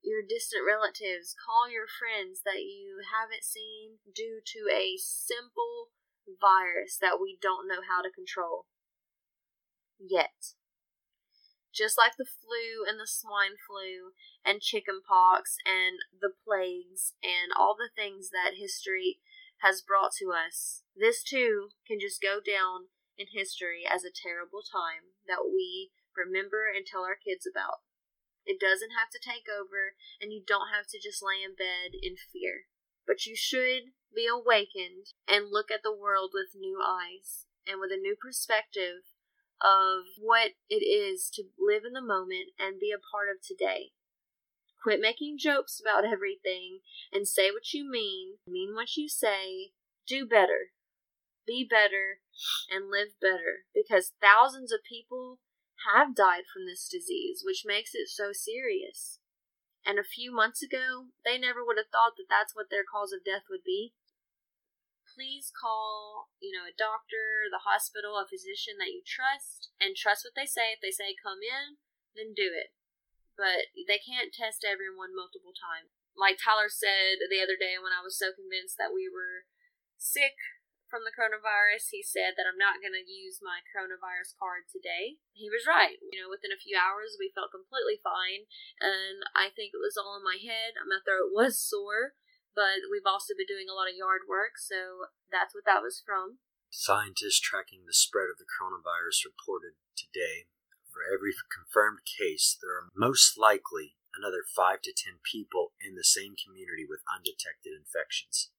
your 0.00 0.24
distant 0.24 0.64
relatives, 0.64 1.36
call 1.36 1.70
your 1.70 1.86
friends 1.86 2.42
that 2.42 2.64
you 2.64 3.04
haven't 3.12 3.44
seen 3.44 4.00
due 4.08 4.40
to 4.42 4.72
a 4.72 4.96
simple 4.98 5.92
virus 6.26 6.96
that 6.98 7.20
we 7.20 7.36
don't 7.40 7.68
know 7.68 7.84
how 7.84 8.00
to 8.00 8.10
control 8.10 8.66
yet 9.98 10.54
just 11.74 11.96
like 11.96 12.16
the 12.16 12.28
flu 12.28 12.84
and 12.86 13.00
the 13.00 13.08
swine 13.08 13.56
flu 13.66 14.12
and 14.44 14.60
chickenpox 14.60 15.56
and 15.64 15.98
the 16.12 16.32
plagues 16.44 17.16
and 17.24 17.50
all 17.56 17.74
the 17.74 17.90
things 17.90 18.30
that 18.30 18.60
history 18.60 19.18
has 19.64 19.80
brought 19.80 20.12
to 20.18 20.30
us, 20.30 20.82
this 20.94 21.22
too 21.22 21.70
can 21.88 21.98
just 21.98 22.20
go 22.20 22.38
down 22.38 22.92
in 23.16 23.26
history 23.32 23.82
as 23.88 24.04
a 24.04 24.12
terrible 24.12 24.62
time 24.62 25.16
that 25.26 25.48
we 25.48 25.90
remember 26.16 26.68
and 26.68 26.84
tell 26.84 27.04
our 27.04 27.16
kids 27.16 27.48
about. 27.48 27.80
It 28.44 28.58
doesn't 28.58 28.96
have 28.98 29.08
to 29.14 29.22
take 29.22 29.46
over, 29.46 29.94
and 30.20 30.32
you 30.32 30.42
don't 30.42 30.74
have 30.74 30.90
to 30.90 30.98
just 30.98 31.22
lay 31.22 31.46
in 31.46 31.54
bed 31.54 31.94
in 31.94 32.18
fear. 32.18 32.66
But 33.06 33.24
you 33.24 33.36
should 33.36 33.94
be 34.14 34.26
awakened 34.26 35.14
and 35.28 35.50
look 35.50 35.70
at 35.70 35.82
the 35.82 35.94
world 35.94 36.32
with 36.34 36.58
new 36.58 36.82
eyes 36.82 37.46
and 37.66 37.78
with 37.78 37.90
a 37.94 38.00
new 38.00 38.16
perspective 38.18 39.11
of 39.62 40.04
what 40.18 40.52
it 40.68 40.82
is 40.82 41.30
to 41.34 41.44
live 41.58 41.82
in 41.86 41.92
the 41.92 42.02
moment 42.02 42.50
and 42.58 42.80
be 42.80 42.92
a 42.92 42.98
part 42.98 43.28
of 43.30 43.40
today. 43.40 43.92
Quit 44.82 45.00
making 45.00 45.38
jokes 45.38 45.80
about 45.80 46.04
everything 46.04 46.80
and 47.12 47.28
say 47.28 47.50
what 47.50 47.72
you 47.72 47.88
mean, 47.88 48.38
mean 48.46 48.74
what 48.74 48.96
you 48.96 49.08
say, 49.08 49.70
do 50.06 50.26
better, 50.26 50.74
be 51.46 51.66
better, 51.68 52.18
and 52.70 52.90
live 52.90 53.14
better 53.20 53.66
because 53.74 54.12
thousands 54.20 54.72
of 54.72 54.80
people 54.82 55.38
have 55.86 56.14
died 56.14 56.44
from 56.52 56.66
this 56.66 56.88
disease, 56.88 57.42
which 57.44 57.64
makes 57.66 57.94
it 57.94 58.08
so 58.08 58.30
serious. 58.32 59.18
And 59.84 59.98
a 59.98 60.06
few 60.06 60.32
months 60.32 60.62
ago, 60.62 61.10
they 61.24 61.38
never 61.38 61.64
would 61.64 61.76
have 61.76 61.90
thought 61.90 62.14
that 62.16 62.30
that's 62.30 62.54
what 62.54 62.70
their 62.70 62.86
cause 62.86 63.12
of 63.12 63.24
death 63.24 63.50
would 63.50 63.64
be. 63.64 63.94
Please 65.12 65.52
call, 65.52 66.32
you 66.40 66.48
know, 66.56 66.64
a 66.64 66.72
doctor, 66.72 67.52
the 67.52 67.68
hospital, 67.68 68.16
a 68.16 68.24
physician 68.24 68.80
that 68.80 68.88
you 68.88 69.04
trust, 69.04 69.68
and 69.76 69.92
trust 69.92 70.24
what 70.24 70.32
they 70.32 70.48
say. 70.48 70.72
If 70.72 70.80
they 70.80 70.94
say 70.94 71.12
come 71.12 71.44
in, 71.44 71.76
then 72.16 72.32
do 72.32 72.48
it. 72.48 72.72
But 73.36 73.72
they 73.76 74.00
can't 74.00 74.32
test 74.32 74.64
everyone 74.64 75.12
multiple 75.12 75.52
times. 75.52 75.92
Like 76.16 76.40
Tyler 76.40 76.72
said 76.72 77.20
the 77.28 77.44
other 77.44 77.56
day 77.56 77.76
when 77.76 77.92
I 77.92 78.04
was 78.04 78.16
so 78.16 78.32
convinced 78.32 78.76
that 78.80 78.92
we 78.92 79.08
were 79.08 79.48
sick 79.96 80.36
from 80.92 81.08
the 81.08 81.16
coronavirus, 81.16 81.88
he 81.88 82.04
said 82.04 82.36
that 82.36 82.44
I'm 82.44 82.60
not 82.60 82.84
going 82.84 82.92
to 82.92 83.00
use 83.00 83.40
my 83.40 83.64
coronavirus 83.64 84.36
card 84.36 84.68
today. 84.68 85.16
He 85.32 85.48
was 85.48 85.64
right. 85.64 85.96
You 86.04 86.20
know, 86.20 86.28
within 86.28 86.52
a 86.52 86.60
few 86.60 86.76
hours, 86.76 87.16
we 87.16 87.32
felt 87.32 87.48
completely 87.48 87.96
fine, 88.04 88.44
and 88.76 89.24
I 89.32 89.48
think 89.48 89.72
it 89.72 89.80
was 89.80 89.96
all 89.96 90.20
in 90.20 90.24
my 90.24 90.36
head. 90.36 90.76
My 90.84 91.00
throat 91.00 91.32
was 91.32 91.56
sore, 91.56 92.12
but 92.54 92.86
we've 92.90 93.08
also 93.08 93.34
been 93.36 93.48
doing 93.48 93.66
a 93.68 93.76
lot 93.76 93.88
of 93.88 93.98
yard 93.98 94.28
work, 94.28 94.60
so 94.60 95.08
that's 95.32 95.54
what 95.54 95.64
that 95.64 95.82
was 95.82 96.02
from. 96.04 96.40
Scientists 96.72 97.40
tracking 97.40 97.84
the 97.84 97.96
spread 97.96 98.32
of 98.32 98.40
the 98.40 98.48
coronavirus 98.48 99.28
reported 99.28 99.76
today 99.92 100.48
for 100.92 101.08
every 101.08 101.32
confirmed 101.48 102.04
case, 102.04 102.56
there 102.60 102.76
are 102.76 102.92
most 102.94 103.40
likely 103.40 103.96
another 104.14 104.44
5 104.44 104.84
to 104.84 104.92
10 104.92 105.24
people 105.24 105.72
in 105.80 105.96
the 105.96 106.04
same 106.04 106.36
community 106.36 106.84
with 106.84 107.00
undetected 107.08 107.72
infections. 107.72 108.52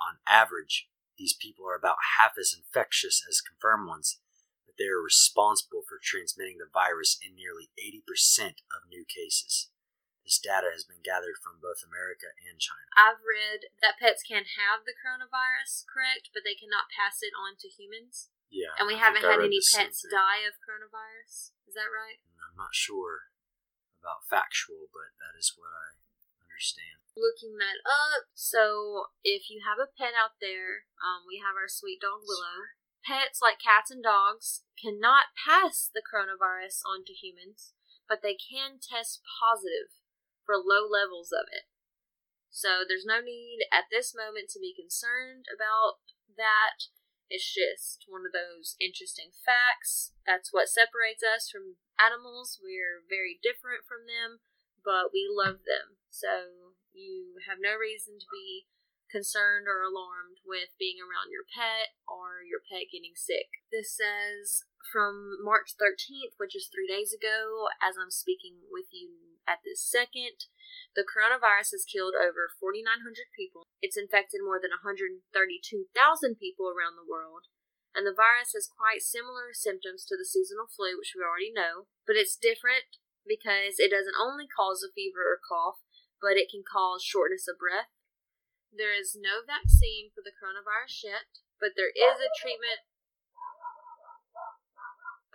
On 0.00 0.16
average, 0.24 0.88
these 1.20 1.36
people 1.36 1.68
are 1.68 1.76
about 1.76 2.16
half 2.18 2.40
as 2.40 2.56
infectious 2.56 3.20
as 3.28 3.44
confirmed 3.44 3.88
ones, 3.88 4.20
but 4.64 4.80
they 4.80 4.88
are 4.88 5.00
responsible 5.00 5.84
for 5.84 6.00
transmitting 6.00 6.56
the 6.56 6.72
virus 6.72 7.20
in 7.20 7.36
nearly 7.36 7.68
80% 7.76 8.64
of 8.72 8.88
new 8.88 9.04
cases. 9.04 9.68
This 10.26 10.42
data 10.42 10.74
has 10.74 10.82
been 10.82 11.06
gathered 11.06 11.38
from 11.38 11.62
both 11.62 11.86
America 11.86 12.34
and 12.42 12.58
China. 12.58 12.90
I've 12.98 13.22
read 13.22 13.70
that 13.78 14.02
pets 14.02 14.26
can 14.26 14.42
have 14.58 14.82
the 14.82 14.98
coronavirus, 14.98 15.86
correct, 15.86 16.34
but 16.34 16.42
they 16.42 16.58
cannot 16.58 16.90
pass 16.90 17.22
it 17.22 17.30
on 17.30 17.54
to 17.62 17.70
humans. 17.70 18.34
Yeah. 18.50 18.74
And 18.74 18.90
we 18.90 18.98
I 18.98 19.06
haven't 19.06 19.22
had 19.22 19.38
any 19.38 19.62
pets 19.62 20.02
die 20.02 20.42
of 20.42 20.58
coronavirus. 20.58 21.54
Is 21.70 21.78
that 21.78 21.94
right? 21.94 22.18
I'm 22.42 22.58
not 22.58 22.74
sure 22.74 23.30
about 24.02 24.26
factual, 24.26 24.90
but 24.90 25.14
that 25.22 25.38
is 25.38 25.54
what 25.54 25.70
I 25.70 26.02
understand. 26.42 27.06
Looking 27.14 27.62
that 27.62 27.78
up. 27.86 28.26
So, 28.34 29.14
if 29.22 29.46
you 29.46 29.62
have 29.62 29.78
a 29.78 29.86
pet 29.94 30.18
out 30.18 30.42
there, 30.42 30.90
um, 30.98 31.22
we 31.22 31.38
have 31.38 31.54
our 31.54 31.70
sweet 31.70 32.02
dog 32.02 32.26
Willow. 32.26 32.74
Pets 33.06 33.38
like 33.38 33.62
cats 33.62 33.94
and 33.94 34.02
dogs 34.02 34.66
cannot 34.74 35.30
pass 35.38 35.86
the 35.86 36.02
coronavirus 36.02 36.82
on 36.82 37.06
to 37.06 37.14
humans, 37.14 37.78
but 38.10 38.26
they 38.26 38.34
can 38.34 38.82
test 38.82 39.22
positive 39.22 39.94
for 40.46 40.56
low 40.56 40.86
levels 40.86 41.34
of 41.34 41.50
it. 41.50 41.66
So, 42.48 42.86
there's 42.86 43.04
no 43.04 43.20
need 43.20 43.66
at 43.68 43.92
this 43.92 44.16
moment 44.16 44.48
to 44.54 44.62
be 44.62 44.72
concerned 44.72 45.44
about 45.52 46.00
that. 46.40 46.88
It's 47.28 47.50
just 47.50 48.06
one 48.06 48.22
of 48.22 48.30
those 48.30 48.78
interesting 48.78 49.34
facts. 49.34 50.14
That's 50.24 50.54
what 50.54 50.70
separates 50.70 51.26
us 51.26 51.50
from 51.50 51.76
animals. 51.98 52.62
We're 52.62 53.02
very 53.02 53.42
different 53.42 53.82
from 53.84 54.06
them, 54.06 54.40
but 54.86 55.10
we 55.10 55.26
love 55.26 55.66
them. 55.66 55.98
So 56.08 56.72
you 56.94 57.42
have 57.50 57.58
no 57.60 57.74
reason 57.76 58.16
to 58.22 58.28
be 58.30 58.70
concerned 59.10 59.66
or 59.70 59.84
alarmed 59.86 60.42
with 60.42 60.74
being 60.78 60.98
around 60.98 61.30
your 61.30 61.46
pet 61.46 61.94
or 62.08 62.42
your 62.42 62.62
pet 62.64 62.90
getting 62.90 63.14
sick. 63.14 63.62
This 63.70 63.94
says 63.94 64.66
from 64.90 65.38
March 65.42 65.74
13th, 65.78 66.38
which 66.38 66.54
is 66.54 66.70
three 66.70 66.86
days 66.86 67.14
ago, 67.14 67.70
as 67.82 67.98
I'm 67.98 68.10
speaking 68.10 68.66
with 68.70 68.90
you 68.90 69.35
at 69.46 69.62
this 69.62 69.80
second, 69.80 70.50
the 70.98 71.06
coronavirus 71.06 71.78
has 71.78 71.88
killed 71.88 72.18
over 72.18 72.50
4,900 72.58 73.30
people. 73.32 73.62
It's 73.78 73.96
infected 73.96 74.42
more 74.42 74.58
than 74.58 74.74
132,000 74.74 75.22
people 76.36 76.66
around 76.66 76.98
the 76.98 77.06
world. 77.06 77.48
And 77.94 78.04
the 78.04 78.12
virus 78.12 78.52
has 78.52 78.68
quite 78.68 79.00
similar 79.00 79.56
symptoms 79.56 80.04
to 80.04 80.18
the 80.20 80.28
seasonal 80.28 80.68
flu, 80.68 81.00
which 81.00 81.16
we 81.16 81.24
already 81.24 81.48
know, 81.48 81.88
but 82.04 82.18
it's 82.18 82.36
different 82.36 83.00
because 83.24 83.80
it 83.80 83.88
doesn't 83.88 84.18
only 84.20 84.44
cause 84.44 84.84
a 84.84 84.92
fever 84.92 85.24
or 85.24 85.40
cough, 85.40 85.80
but 86.20 86.36
it 86.36 86.52
can 86.52 86.60
cause 86.60 87.00
shortness 87.00 87.48
of 87.48 87.56
breath. 87.56 87.88
There 88.68 88.92
is 88.92 89.16
no 89.16 89.40
vaccine 89.40 90.12
for 90.12 90.20
the 90.20 90.36
coronavirus 90.36 91.08
yet, 91.08 91.40
but 91.56 91.72
there 91.72 91.88
is 91.88 92.20
a 92.20 92.28
treatment 92.36 92.84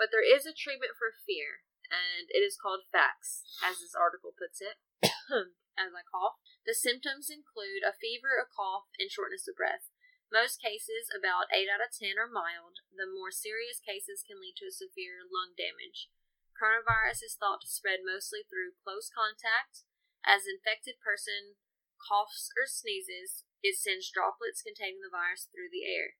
but 0.01 0.09
there 0.09 0.25
is 0.25 0.49
a 0.49 0.57
treatment 0.57 0.97
for 0.97 1.13
fear, 1.29 1.61
and 1.91 2.31
it 2.31 2.39
is 2.39 2.55
called 2.55 2.87
Facts, 2.87 3.43
as 3.59 3.83
this 3.83 3.93
article 3.93 4.31
puts 4.31 4.63
it. 4.63 4.79
as 5.79 5.91
I 5.95 6.03
cough. 6.07 6.39
The 6.63 6.75
symptoms 6.75 7.31
include 7.31 7.83
a 7.83 7.95
fever, 7.95 8.39
a 8.39 8.47
cough, 8.47 8.91
and 8.99 9.11
shortness 9.11 9.47
of 9.47 9.59
breath. 9.59 9.91
Most 10.31 10.63
cases, 10.63 11.11
about 11.11 11.51
8 11.51 11.67
out 11.67 11.83
of 11.83 11.91
10, 11.91 12.15
are 12.15 12.31
mild. 12.31 12.79
The 12.87 13.09
more 13.09 13.35
serious 13.35 13.83
cases 13.83 14.23
can 14.23 14.39
lead 14.39 14.55
to 14.63 14.71
severe 14.71 15.27
lung 15.27 15.51
damage. 15.59 16.07
Coronavirus 16.55 17.27
is 17.27 17.35
thought 17.35 17.59
to 17.65 17.71
spread 17.71 18.05
mostly 18.07 18.47
through 18.47 18.79
close 18.79 19.11
contact. 19.11 19.83
As 20.23 20.47
infected 20.47 21.01
person 21.03 21.59
coughs 21.99 22.53
or 22.55 22.69
sneezes, 22.69 23.43
it 23.59 23.75
sends 23.75 24.07
droplets 24.09 24.63
containing 24.63 25.03
the 25.03 25.11
virus 25.11 25.49
through 25.49 25.73
the 25.73 25.83
air. 25.83 26.15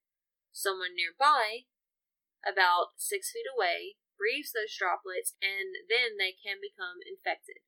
Someone 0.52 0.98
nearby, 0.98 1.70
about 2.44 2.98
six 2.98 3.32
feet 3.32 3.48
away, 3.48 4.01
breathes 4.22 4.54
those 4.54 4.78
droplets, 4.78 5.34
and 5.42 5.74
then 5.90 6.22
they 6.22 6.38
can 6.38 6.62
become 6.62 7.02
infected. 7.02 7.66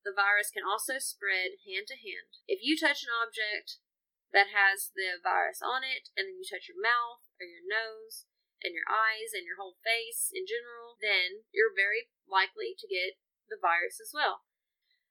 The 0.00 0.16
virus 0.16 0.48
can 0.48 0.64
also 0.64 0.96
spread 0.96 1.60
hand 1.68 1.92
to 1.92 2.00
hand. 2.00 2.40
If 2.48 2.64
you 2.64 2.80
touch 2.80 3.04
an 3.04 3.12
object 3.12 3.84
that 4.32 4.56
has 4.56 4.88
the 4.96 5.20
virus 5.20 5.60
on 5.60 5.84
it, 5.84 6.08
and 6.16 6.24
then 6.24 6.40
you 6.40 6.48
touch 6.48 6.72
your 6.72 6.80
mouth 6.80 7.28
or 7.36 7.44
your 7.44 7.64
nose 7.68 8.24
and 8.64 8.72
your 8.72 8.88
eyes 8.88 9.36
and 9.36 9.44
your 9.44 9.60
whole 9.60 9.76
face 9.84 10.32
in 10.32 10.48
general, 10.48 10.96
then 11.04 11.44
you're 11.52 11.76
very 11.76 12.08
likely 12.24 12.72
to 12.80 12.88
get 12.88 13.20
the 13.52 13.60
virus 13.60 14.00
as 14.00 14.08
well. 14.16 14.48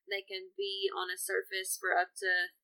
They 0.09 0.25
can 0.25 0.57
be 0.57 0.89
on 0.89 1.13
a 1.13 1.21
surface 1.21 1.77
for 1.77 1.93
up 1.93 2.17
to 2.25 2.57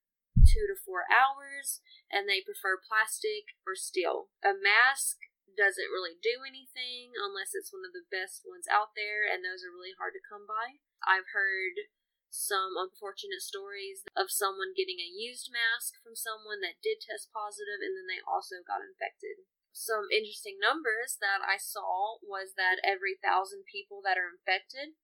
two 0.49 0.65
to 0.65 0.75
four 0.75 1.05
hours, 1.07 1.81
and 2.09 2.25
they 2.25 2.41
prefer 2.41 2.81
plastic 2.81 3.53
or 3.69 3.77
steel. 3.77 4.33
A 4.41 4.57
mask 4.57 5.21
doesn't 5.59 5.91
really 5.91 6.15
do 6.15 6.47
anything 6.47 7.11
unless 7.19 7.51
it's 7.51 7.75
one 7.75 7.83
of 7.83 7.91
the 7.91 8.07
best 8.07 8.47
ones 8.47 8.71
out 8.71 8.95
there, 8.95 9.27
and 9.27 9.43
those 9.43 9.59
are 9.67 9.75
really 9.75 9.91
hard 9.99 10.15
to 10.15 10.23
come 10.23 10.47
by. 10.47 10.79
I've 11.03 11.35
heard 11.35 11.91
some 12.31 12.77
unfortunate 12.79 13.43
stories 13.43 14.05
of 14.15 14.31
someone 14.31 14.77
getting 14.77 15.01
a 15.01 15.11
used 15.11 15.51
mask 15.51 15.97
from 15.99 16.15
someone 16.15 16.61
that 16.61 16.79
did 16.79 17.01
test 17.01 17.33
positive 17.33 17.81
and 17.81 17.97
then 17.97 18.05
they 18.05 18.21
also 18.21 18.61
got 18.61 18.85
infected. 18.85 19.49
Some 19.73 20.13
interesting 20.13 20.61
numbers 20.61 21.17
that 21.17 21.41
I 21.41 21.57
saw 21.57 22.21
was 22.21 22.53
that 22.53 22.81
every 22.85 23.17
thousand 23.17 23.65
people 23.65 24.05
that 24.05 24.17
are 24.17 24.29
infected, 24.29 24.97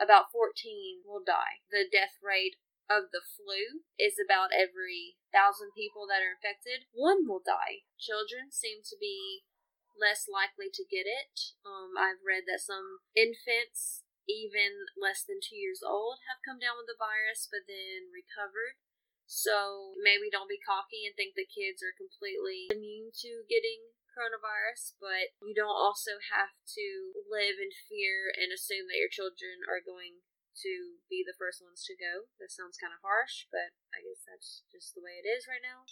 about 0.00 0.32
14 0.32 1.04
will 1.04 1.24
die. 1.24 1.64
The 1.68 1.84
death 1.84 2.16
rate 2.24 2.56
of 2.88 3.12
the 3.12 3.24
flu 3.24 3.84
is 4.00 4.16
about 4.16 4.54
every 4.54 5.20
thousand 5.32 5.76
people 5.76 6.08
that 6.08 6.22
are 6.22 6.36
infected, 6.36 6.88
one 6.92 7.28
will 7.28 7.42
die. 7.44 7.84
Children 8.00 8.52
seem 8.52 8.80
to 8.88 8.96
be 8.96 9.44
less 9.96 10.28
likely 10.28 10.68
to 10.72 10.84
get 10.84 11.08
it. 11.08 11.56
Um, 11.64 11.96
I've 11.96 12.22
read 12.22 12.44
that 12.46 12.62
some 12.62 13.02
infants 13.16 14.04
even 14.28 14.90
less 14.98 15.22
than 15.22 15.38
two 15.38 15.56
years 15.56 15.80
old 15.86 16.18
have 16.26 16.42
come 16.42 16.58
down 16.58 16.76
with 16.78 16.90
the 16.90 16.98
virus 16.98 17.46
but 17.46 17.64
then 17.66 18.10
recovered. 18.10 18.78
So 19.26 19.94
maybe 19.98 20.30
don't 20.30 20.50
be 20.50 20.62
cocky 20.62 21.02
and 21.02 21.14
think 21.18 21.34
that 21.34 21.50
kids 21.50 21.82
are 21.82 21.98
completely 21.98 22.70
immune 22.70 23.10
to 23.26 23.42
getting 23.50 23.90
coronavirus, 24.14 24.96
but 25.02 25.34
you 25.42 25.52
don't 25.52 25.74
also 25.76 26.22
have 26.30 26.54
to 26.78 26.86
live 27.26 27.58
in 27.58 27.68
fear 27.74 28.30
and 28.32 28.54
assume 28.54 28.86
that 28.88 29.02
your 29.02 29.10
children 29.10 29.66
are 29.66 29.82
going 29.82 30.22
to 30.64 31.04
be 31.12 31.20
the 31.20 31.36
first 31.36 31.60
ones 31.60 31.84
to 31.84 31.98
go. 31.98 32.32
That 32.40 32.48
sounds 32.48 32.80
kind 32.80 32.96
of 32.96 33.04
harsh, 33.04 33.44
but 33.52 33.76
I 33.92 34.00
guess 34.00 34.24
that's 34.24 34.64
just 34.72 34.96
the 34.96 35.04
way 35.04 35.20
it 35.20 35.28
is 35.28 35.44
right 35.44 35.60
now. 35.60 35.84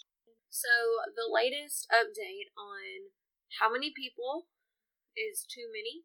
So 0.49 1.05
the 1.13 1.29
latest 1.29 1.85
update 1.91 2.49
on 2.57 3.13
how 3.59 3.71
many 3.71 3.91
people 3.95 4.51
is 5.15 5.47
too 5.47 5.71
many 5.71 6.03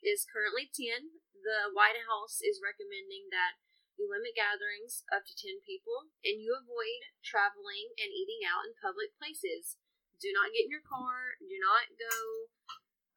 is 0.00 0.26
currently 0.26 0.66
10. 0.72 1.20
The 1.42 1.70
White 1.74 2.00
House 2.08 2.40
is 2.40 2.62
recommending 2.62 3.28
that 3.30 3.60
you 4.00 4.08
limit 4.08 4.32
gatherings 4.34 5.04
up 5.12 5.28
to 5.28 5.36
10 5.36 5.62
people 5.68 6.10
and 6.24 6.40
you 6.40 6.56
avoid 6.56 7.12
traveling 7.20 7.92
and 8.00 8.10
eating 8.10 8.42
out 8.46 8.64
in 8.64 8.78
public 8.78 9.12
places. 9.20 9.76
Do 10.16 10.32
not 10.32 10.54
get 10.54 10.66
in 10.66 10.72
your 10.72 10.86
car, 10.86 11.36
do 11.42 11.58
not 11.58 11.92
go 11.98 12.48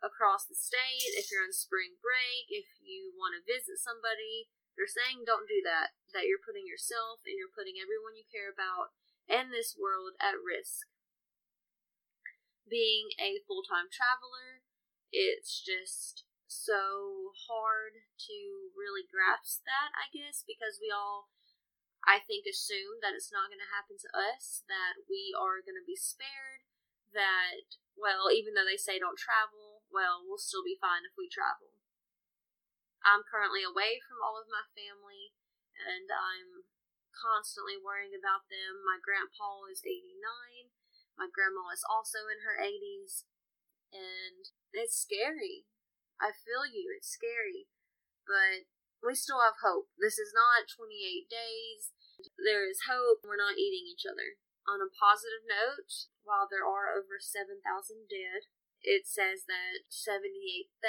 across 0.04 0.46
the 0.46 0.58
state 0.58 1.16
if 1.18 1.32
you're 1.32 1.46
on 1.46 1.56
spring 1.56 1.98
break, 2.02 2.50
if 2.52 2.68
you 2.82 3.14
want 3.16 3.38
to 3.38 3.46
visit 3.46 3.80
somebody, 3.82 4.52
They're 4.76 4.92
saying 4.92 5.24
don't 5.24 5.48
do 5.48 5.64
that, 5.64 5.96
that 6.12 6.28
you're 6.28 6.44
putting 6.44 6.68
yourself 6.68 7.24
and 7.24 7.40
you're 7.40 7.54
putting 7.56 7.80
everyone 7.80 8.20
you 8.20 8.28
care 8.28 8.52
about 8.52 8.92
and 9.32 9.50
this 9.50 9.74
world 9.80 10.20
at 10.20 10.36
risk. 10.44 10.92
Being 12.66 13.14
a 13.22 13.46
full 13.46 13.62
time 13.62 13.94
traveler, 13.94 14.66
it's 15.14 15.62
just 15.62 16.26
so 16.50 17.34
hard 17.46 18.06
to 18.26 18.38
really 18.74 19.06
grasp 19.06 19.66
that, 19.70 19.94
I 19.94 20.10
guess, 20.10 20.42
because 20.42 20.82
we 20.82 20.90
all, 20.90 21.30
I 22.06 22.22
think, 22.22 22.50
assume 22.50 23.02
that 23.06 23.14
it's 23.14 23.34
not 23.34 23.54
going 23.54 23.62
to 23.62 23.76
happen 23.76 24.02
to 24.02 24.10
us, 24.14 24.66
that 24.66 25.06
we 25.06 25.30
are 25.34 25.62
going 25.62 25.78
to 25.78 25.86
be 25.86 25.98
spared, 25.98 26.66
that, 27.14 27.78
well, 27.94 28.34
even 28.34 28.58
though 28.58 28.66
they 28.66 28.80
say 28.80 28.98
don't 28.98 29.20
travel, 29.20 29.86
well, 29.94 30.26
we'll 30.26 30.42
still 30.42 30.66
be 30.66 30.78
fine 30.80 31.06
if 31.06 31.14
we 31.14 31.30
travel. 31.30 31.76
I'm 33.06 33.22
currently 33.22 33.62
away 33.62 34.02
from 34.02 34.18
all 34.26 34.42
of 34.42 34.50
my 34.50 34.66
family 34.74 35.38
and 35.78 36.10
I'm 36.10 36.66
constantly 37.14 37.78
worrying 37.78 38.18
about 38.18 38.50
them. 38.50 38.82
My 38.82 38.98
grandpa 38.98 39.70
is 39.70 39.86
89. 39.86 40.65
My 41.16 41.32
grandma 41.32 41.72
is 41.72 41.84
also 41.88 42.28
in 42.28 42.44
her 42.44 42.60
80s. 42.60 43.24
And 43.96 44.52
it's 44.76 45.00
scary. 45.00 45.68
I 46.20 46.36
feel 46.36 46.68
you. 46.68 46.92
It's 46.96 47.12
scary. 47.12 47.72
But 48.28 48.68
we 49.00 49.16
still 49.16 49.40
have 49.40 49.64
hope. 49.64 49.92
This 49.96 50.20
is 50.20 50.36
not 50.36 50.68
28 50.68 51.30
days. 51.32 51.96
There 52.36 52.68
is 52.68 52.90
hope. 52.90 53.24
We're 53.24 53.40
not 53.40 53.60
eating 53.60 53.88
each 53.88 54.08
other. 54.08 54.40
On 54.66 54.82
a 54.82 54.90
positive 54.90 55.46
note, 55.46 56.10
while 56.26 56.50
there 56.50 56.66
are 56.66 56.98
over 56.98 57.22
7,000 57.22 57.62
dead, 58.10 58.50
it 58.82 59.06
says 59.06 59.46
that 59.46 59.86
78,000 59.94 60.82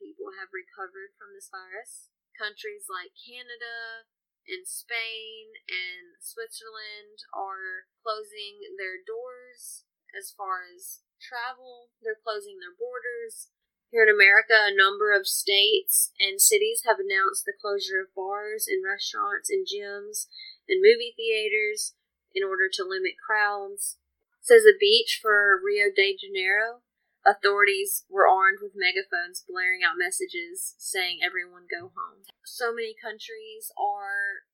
people 0.00 0.32
have 0.40 0.56
recovered 0.56 1.12
from 1.20 1.36
this 1.36 1.52
virus. 1.52 2.08
Countries 2.32 2.88
like 2.88 3.12
Canada 3.14 4.08
and 4.46 4.68
Spain 4.68 5.56
and 5.66 6.20
Switzerland 6.20 7.24
are 7.32 7.88
closing 8.04 8.60
their 8.76 9.00
doors 9.00 9.84
as 10.14 10.30
far 10.30 10.68
as 10.70 11.02
travel, 11.18 11.90
they're 12.02 12.20
closing 12.20 12.60
their 12.60 12.76
borders. 12.76 13.50
Here 13.90 14.06
in 14.06 14.12
America, 14.12 14.54
a 14.54 14.74
number 14.74 15.10
of 15.10 15.26
states 15.26 16.10
and 16.18 16.40
cities 16.40 16.82
have 16.86 16.98
announced 16.98 17.44
the 17.46 17.56
closure 17.56 18.02
of 18.02 18.14
bars 18.14 18.66
and 18.66 18.84
restaurants 18.84 19.50
and 19.50 19.66
gyms 19.66 20.26
and 20.68 20.82
movie 20.82 21.14
theaters 21.16 21.94
in 22.34 22.42
order 22.42 22.68
to 22.72 22.86
limit 22.86 23.14
crowds. 23.18 23.98
Says 24.40 24.66
a 24.68 24.76
beach 24.76 25.18
for 25.22 25.56
Rio 25.62 25.88
de 25.94 26.16
Janeiro 26.18 26.83
Authorities 27.24 28.04
were 28.12 28.28
armed 28.28 28.60
with 28.60 28.76
megaphones 28.76 29.40
blaring 29.40 29.80
out 29.80 29.96
messages 29.96 30.76
saying 30.76 31.24
everyone 31.24 31.64
go 31.64 31.88
home. 31.96 32.28
So 32.44 32.68
many 32.68 32.92
countries 32.92 33.72
are 33.80 34.44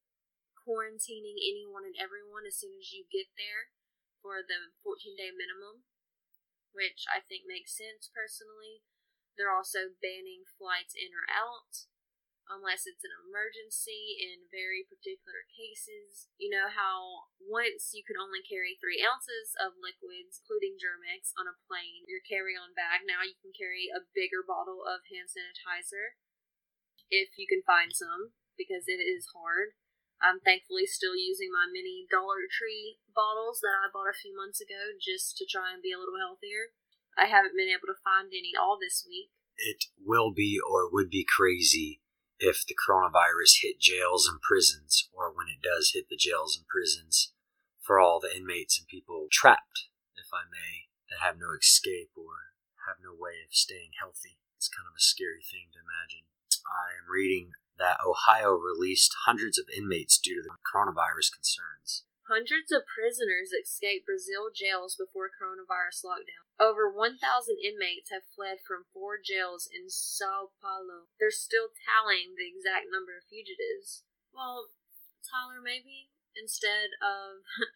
quarantining 0.54 1.34
anyone 1.42 1.82
and 1.82 1.98
everyone 1.98 2.46
as 2.46 2.62
soon 2.62 2.78
as 2.78 2.94
you 2.94 3.10
get 3.10 3.26
there 3.34 3.74
for 4.22 4.38
the 4.38 4.70
14 4.86 5.18
day 5.18 5.34
minimum, 5.34 5.82
which 6.70 7.10
I 7.10 7.26
think 7.26 7.42
makes 7.42 7.74
sense 7.74 8.06
personally. 8.06 8.86
They're 9.34 9.50
also 9.50 9.98
banning 9.98 10.46
flights 10.54 10.94
in 10.94 11.10
or 11.10 11.26
out 11.26 11.90
unless 12.50 12.84
it's 12.84 13.06
an 13.06 13.14
emergency 13.14 14.18
in 14.18 14.50
very 14.50 14.82
particular 14.82 15.46
cases. 15.54 16.26
You 16.34 16.50
know 16.50 16.66
how 16.66 17.30
once 17.38 17.94
you 17.94 18.02
could 18.02 18.18
only 18.18 18.42
carry 18.42 18.74
three 18.76 18.98
ounces 19.00 19.54
of 19.56 19.78
liquids, 19.78 20.42
including 20.42 20.76
Germ-X, 20.76 21.30
on 21.38 21.46
a 21.46 21.54
plane, 21.70 22.04
your 22.10 22.20
carry 22.26 22.58
on 22.58 22.74
bag. 22.74 23.06
Now 23.06 23.22
you 23.22 23.38
can 23.38 23.54
carry 23.54 23.86
a 23.88 24.02
bigger 24.12 24.42
bottle 24.42 24.82
of 24.82 25.06
hand 25.06 25.30
sanitizer 25.30 26.18
if 27.10 27.38
you 27.38 27.46
can 27.46 27.62
find 27.66 27.94
some, 27.94 28.34
because 28.58 28.86
it 28.86 29.02
is 29.02 29.30
hard. 29.34 29.74
I'm 30.20 30.38
thankfully 30.42 30.84
still 30.84 31.16
using 31.16 31.48
my 31.48 31.64
mini 31.64 32.04
Dollar 32.06 32.44
Tree 32.50 33.00
bottles 33.08 33.64
that 33.64 33.72
I 33.72 33.88
bought 33.88 34.10
a 34.10 34.20
few 34.20 34.36
months 34.36 34.60
ago 34.60 34.94
just 35.00 35.38
to 35.40 35.48
try 35.48 35.72
and 35.72 35.80
be 35.80 35.90
a 35.94 35.98
little 35.98 36.20
healthier. 36.20 36.76
I 37.16 37.26
haven't 37.26 37.56
been 37.56 37.72
able 37.72 37.88
to 37.88 38.04
find 38.04 38.28
any 38.30 38.52
all 38.52 38.76
this 38.76 39.02
week. 39.08 39.32
It 39.56 39.88
will 39.96 40.30
be 40.30 40.60
or 40.60 40.92
would 40.92 41.10
be 41.10 41.24
crazy 41.24 42.00
if 42.40 42.64
the 42.64 42.74
coronavirus 42.74 43.60
hit 43.60 43.78
jails 43.78 44.26
and 44.26 44.40
prisons, 44.40 45.08
or 45.12 45.28
when 45.30 45.46
it 45.46 45.60
does 45.60 45.92
hit 45.92 46.08
the 46.08 46.16
jails 46.16 46.56
and 46.56 46.66
prisons, 46.66 47.32
for 47.78 48.00
all 48.00 48.18
the 48.18 48.34
inmates 48.34 48.80
and 48.80 48.88
people 48.88 49.28
trapped, 49.30 49.92
if 50.16 50.32
I 50.32 50.48
may, 50.48 50.88
that 51.12 51.20
have 51.20 51.36
no 51.36 51.52
escape 51.52 52.10
or 52.16 52.56
have 52.88 52.96
no 53.04 53.12
way 53.12 53.44
of 53.44 53.52
staying 53.52 53.92
healthy. 54.00 54.40
It's 54.56 54.72
kind 54.72 54.88
of 54.88 54.96
a 54.96 55.04
scary 55.04 55.44
thing 55.44 55.68
to 55.76 55.84
imagine. 55.84 56.24
I 56.64 56.96
am 56.96 57.12
reading 57.12 57.52
that 57.76 58.00
Ohio 58.04 58.56
released 58.56 59.24
hundreds 59.24 59.58
of 59.58 59.68
inmates 59.76 60.18
due 60.18 60.36
to 60.36 60.44
the 60.44 60.56
coronavirus 60.64 61.32
concerns. 61.32 62.04
Hundreds 62.30 62.70
of 62.70 62.86
prisoners 62.86 63.50
escaped 63.50 64.06
Brazil 64.06 64.54
jails 64.54 64.94
before 64.94 65.34
coronavirus 65.34 66.06
lockdown. 66.06 66.46
Over 66.62 66.86
1,000 66.86 67.18
inmates 67.58 68.14
have 68.14 68.22
fled 68.30 68.62
from 68.62 68.86
four 68.94 69.18
jails 69.18 69.66
in 69.66 69.90
Sao 69.90 70.54
Paulo. 70.62 71.10
They're 71.18 71.34
still 71.34 71.74
tallying 71.74 72.38
the 72.38 72.46
exact 72.46 72.86
number 72.86 73.18
of 73.18 73.26
fugitives. 73.26 74.06
Well, 74.30 74.70
Tyler, 75.26 75.58
maybe 75.58 76.14
instead 76.38 76.94
of 77.02 77.42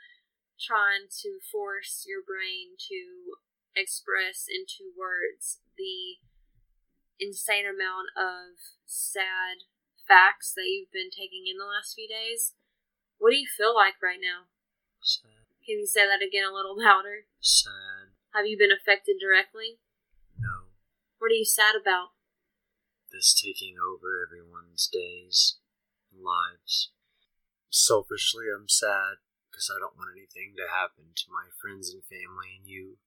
trying 0.71 1.11
to 1.27 1.43
force 1.51 2.07
your 2.07 2.23
brain 2.23 2.79
to 2.95 3.43
express 3.75 4.47
into 4.47 4.95
words 4.95 5.59
the 5.75 6.23
insane 7.19 7.67
amount 7.67 8.15
of 8.15 8.55
sad 8.87 9.67
facts 10.07 10.55
that 10.55 10.71
you've 10.71 10.95
been 10.95 11.11
taking 11.11 11.51
in 11.51 11.59
the 11.59 11.67
last 11.67 11.99
few 11.99 12.07
days, 12.07 12.55
what 13.25 13.33
do 13.33 13.41
you 13.41 13.49
feel 13.49 13.73
like 13.73 13.97
right 14.05 14.21
now? 14.21 14.53
Sad. 15.01 15.49
Can 15.65 15.81
you 15.81 15.89
say 15.89 16.05
that 16.05 16.21
again 16.21 16.45
a 16.45 16.53
little 16.53 16.77
louder? 16.77 17.25
Sad. 17.41 18.13
Have 18.37 18.45
you 18.45 18.61
been 18.61 18.69
affected 18.69 19.17
directly? 19.17 19.81
No. 20.37 20.69
What 21.17 21.33
are 21.33 21.41
you 21.41 21.49
sad 21.49 21.73
about? 21.73 22.13
This 23.09 23.33
taking 23.33 23.81
over 23.81 24.21
everyone's 24.21 24.93
days 24.93 25.57
and 26.13 26.21
lives. 26.21 26.93
Selfishly, 27.73 28.45
I'm 28.53 28.69
sad 28.69 29.25
because 29.49 29.73
I 29.73 29.81
don't 29.81 29.97
want 29.97 30.13
anything 30.13 30.53
to 30.61 30.69
happen 30.69 31.17
to 31.17 31.33
my 31.33 31.49
friends 31.57 31.89
and 31.89 32.05
family 32.05 32.61
and 32.61 32.69
you. 32.69 33.01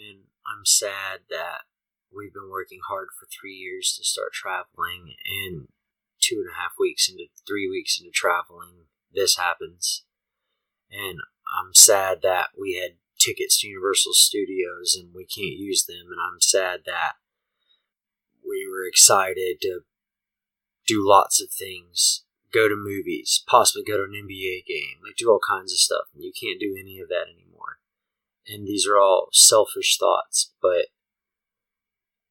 And 0.00 0.32
I'm 0.48 0.64
sad 0.64 1.28
that 1.28 1.68
we've 2.08 2.32
been 2.32 2.48
working 2.48 2.80
hard 2.80 3.12
for 3.12 3.28
three 3.28 3.60
years 3.60 3.92
to 4.00 4.08
start 4.08 4.32
traveling, 4.32 5.20
and 5.28 5.68
two 6.16 6.40
and 6.40 6.48
a 6.48 6.56
half 6.56 6.80
weeks 6.80 7.12
into 7.12 7.28
three 7.44 7.68
weeks 7.68 8.00
into 8.00 8.08
traveling, 8.08 8.88
this 9.12 9.36
happens. 9.36 10.04
And 10.90 11.18
I'm 11.58 11.74
sad 11.74 12.20
that 12.22 12.50
we 12.58 12.80
had 12.82 12.96
tickets 13.18 13.60
to 13.60 13.68
Universal 13.68 14.14
Studios 14.14 14.96
and 14.98 15.14
we 15.14 15.26
can't 15.26 15.58
use 15.58 15.84
them. 15.84 16.06
And 16.10 16.20
I'm 16.20 16.40
sad 16.40 16.80
that 16.86 17.14
we 18.46 18.66
were 18.70 18.86
excited 18.86 19.60
to 19.62 19.80
do 20.86 21.06
lots 21.06 21.42
of 21.42 21.50
things, 21.50 22.24
go 22.52 22.68
to 22.68 22.76
movies, 22.76 23.44
possibly 23.46 23.84
go 23.84 23.98
to 23.98 24.04
an 24.04 24.12
NBA 24.12 24.64
game, 24.66 24.98
like 25.04 25.16
do 25.16 25.30
all 25.30 25.40
kinds 25.46 25.72
of 25.72 25.78
stuff. 25.78 26.06
And 26.14 26.24
you 26.24 26.32
can't 26.32 26.60
do 26.60 26.76
any 26.78 26.98
of 26.98 27.08
that 27.08 27.26
anymore. 27.28 27.78
And 28.46 28.66
these 28.66 28.86
are 28.86 28.96
all 28.96 29.28
selfish 29.32 29.98
thoughts, 29.98 30.52
but 30.62 30.86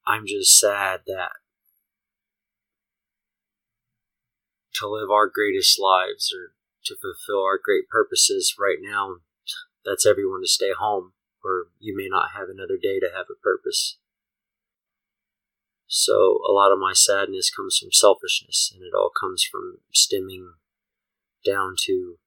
I'm 0.07 0.25
just 0.25 0.57
sad 0.57 1.01
that 1.05 1.33
to 4.75 4.87
live 4.87 5.11
our 5.11 5.27
greatest 5.27 5.79
lives 5.79 6.33
or 6.33 6.53
to 6.87 6.95
fulfill 6.95 7.43
our 7.43 7.59
great 7.61 7.87
purposes 7.89 8.55
right 8.59 8.79
now, 8.81 9.17
that's 9.85 10.05
everyone 10.05 10.41
to 10.41 10.47
stay 10.47 10.71
home, 10.77 11.13
or 11.43 11.67
you 11.79 11.95
may 11.95 12.07
not 12.09 12.31
have 12.35 12.49
another 12.49 12.77
day 12.81 12.99
to 12.99 13.09
have 13.15 13.27
a 13.29 13.41
purpose. 13.41 13.97
So, 15.87 16.39
a 16.47 16.51
lot 16.51 16.73
of 16.73 16.79
my 16.79 16.91
sadness 16.93 17.49
comes 17.49 17.77
from 17.77 17.93
selfishness, 17.93 18.73
and 18.73 18.83
it 18.83 18.93
all 18.93 19.09
comes 19.09 19.43
from 19.43 19.79
stemming 19.93 20.53
down 21.45 21.75
to 21.85 22.17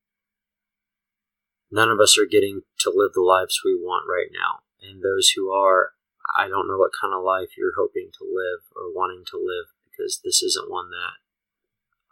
none 1.70 1.90
of 1.90 2.00
us 2.00 2.16
are 2.18 2.26
getting 2.26 2.62
to 2.80 2.92
live 2.94 3.12
the 3.12 3.20
lives 3.20 3.60
we 3.64 3.74
want 3.74 4.08
right 4.08 4.32
now. 4.32 4.60
And 4.80 5.02
those 5.02 5.32
who 5.36 5.50
are, 5.52 5.92
I 6.34 6.48
don't 6.48 6.68
know 6.68 6.78
what 6.78 6.96
kind 6.98 7.12
of 7.12 7.22
life 7.22 7.50
you're 7.58 7.76
hoping 7.76 8.10
to 8.18 8.24
live 8.24 8.64
or 8.74 8.92
wanting 8.94 9.24
to 9.30 9.36
live 9.36 9.68
because 9.84 10.20
this 10.24 10.42
isn't 10.42 10.70
one 10.70 10.88
that 10.90 11.20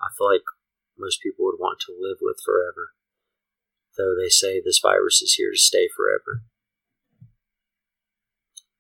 I 0.01 0.09
feel 0.17 0.31
like 0.31 0.45
most 0.99 1.23
people 1.23 1.45
would 1.47 1.59
want 1.59 1.81
to 1.87 1.97
live 1.97 2.19
with 2.21 2.43
forever, 2.45 2.95
though 3.97 4.15
they 4.19 4.29
say 4.29 4.61
this 4.61 4.81
virus 4.83 5.23
is 5.23 5.35
here 5.35 5.53
to 5.53 5.59
stay 5.59 5.89
forever. 5.89 6.45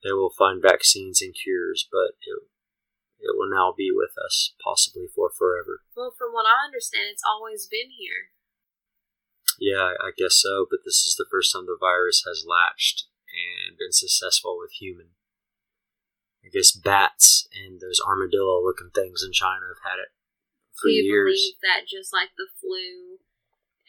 They 0.04 0.12
will 0.12 0.30
find 0.30 0.62
vaccines 0.62 1.22
and 1.22 1.34
cures, 1.34 1.88
but 1.90 2.14
it, 2.22 2.38
it 3.18 3.34
will 3.34 3.50
now 3.50 3.74
be 3.76 3.90
with 3.90 4.14
us, 4.14 4.54
possibly 4.62 5.06
for 5.10 5.30
forever. 5.30 5.82
Well, 5.96 6.14
from 6.16 6.32
what 6.32 6.46
I 6.46 6.64
understand, 6.64 7.10
it's 7.10 7.26
always 7.26 7.66
been 7.66 7.90
here. 7.98 8.30
Yeah, 9.58 9.98
I 9.98 10.14
guess 10.16 10.38
so, 10.38 10.66
but 10.70 10.80
this 10.84 11.02
is 11.02 11.16
the 11.18 11.26
first 11.30 11.52
time 11.52 11.66
the 11.66 11.76
virus 11.78 12.22
has 12.26 12.46
latched 12.46 13.10
and 13.26 13.76
been 13.76 13.92
successful 13.92 14.56
with 14.58 14.70
human. 14.78 15.18
I 16.44 16.48
guess 16.48 16.70
bats 16.70 17.48
and 17.52 17.80
those 17.80 18.00
armadillo 18.00 18.62
looking 18.62 18.90
things 18.94 19.24
in 19.26 19.32
China 19.32 19.66
have 19.74 19.82
had 19.82 19.98
it 19.98 20.14
for 20.78 20.88
Do 20.88 20.94
you 20.94 21.04
years. 21.10 21.34
believe 21.34 21.60
that 21.62 21.90
just 21.90 22.14
like 22.14 22.32
the 22.38 22.48
flu 22.54 23.18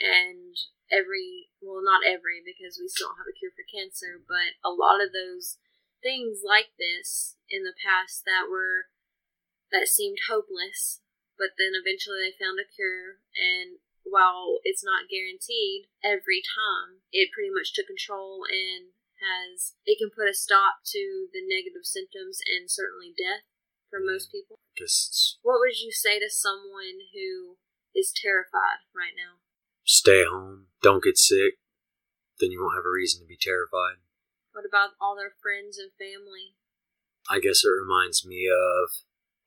and 0.02 0.58
every 0.90 1.54
well 1.62 1.86
not 1.86 2.02
every 2.02 2.42
because 2.42 2.82
we 2.82 2.90
still 2.90 3.14
don't 3.14 3.22
have 3.22 3.30
a 3.30 3.38
cure 3.38 3.54
for 3.54 3.66
cancer, 3.68 4.18
but 4.26 4.58
a 4.66 4.74
lot 4.74 5.00
of 5.04 5.14
those 5.14 5.62
things 6.02 6.42
like 6.42 6.74
this 6.80 7.38
in 7.50 7.64
the 7.64 7.78
past 7.78 8.26
that 8.26 8.50
were 8.50 8.90
that 9.70 9.86
seemed 9.86 10.18
hopeless, 10.26 11.02
but 11.38 11.54
then 11.62 11.78
eventually 11.78 12.26
they 12.26 12.34
found 12.34 12.58
a 12.58 12.66
cure 12.66 13.22
and 13.38 13.78
while 14.10 14.58
it's 14.66 14.82
not 14.82 15.12
guaranteed 15.12 15.86
every 16.02 16.42
time, 16.42 17.06
it 17.14 17.30
pretty 17.30 17.54
much 17.54 17.74
took 17.74 17.86
control 17.86 18.42
and 18.50 18.98
has 19.22 19.76
it 19.86 20.00
can 20.00 20.10
put 20.10 20.32
a 20.32 20.34
stop 20.34 20.82
to 20.88 21.28
the 21.36 21.44
negative 21.44 21.84
symptoms 21.84 22.40
and 22.48 22.72
certainly 22.72 23.12
death 23.14 23.44
for 23.90 24.00
most 24.00 24.32
people. 24.32 24.60
It's 24.76 25.38
What 25.42 25.60
would 25.60 25.80
you 25.80 25.92
say 25.92 26.20
to 26.20 26.30
someone 26.30 27.04
who 27.14 27.58
is 27.96 28.14
terrified 28.16 28.86
right 28.96 29.14
now? 29.16 29.42
stay 29.90 30.24
home, 30.24 30.68
don't 30.84 31.04
get 31.04 31.18
sick, 31.18 31.58
then 32.40 32.52
you 32.52 32.62
won't 32.62 32.76
have 32.76 32.86
a 32.86 32.94
reason 32.94 33.22
to 33.22 33.28
be 33.28 33.38
terrified. 33.40 33.98
What 34.54 34.64
about 34.64 34.92
all 35.02 35.16
their 35.16 35.34
friends 35.42 35.80
and 35.80 35.90
family? 35.98 36.54
I 37.30 37.40
guess 37.40 37.64
it 37.66 37.70
reminds 37.70 38.26
me 38.26 38.48
of 38.48 38.90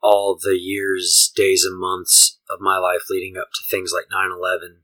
all 0.03 0.37
the 0.41 0.59
years, 0.59 1.31
days, 1.35 1.65
and 1.65 1.79
months 1.79 2.41
of 2.51 2.61
my 2.61 2.77
life 2.79 3.03
leading 3.09 3.37
up 3.37 3.49
to 3.55 3.63
things 3.71 3.93
like 3.95 4.07
9 4.11 4.31
11. 4.33 4.83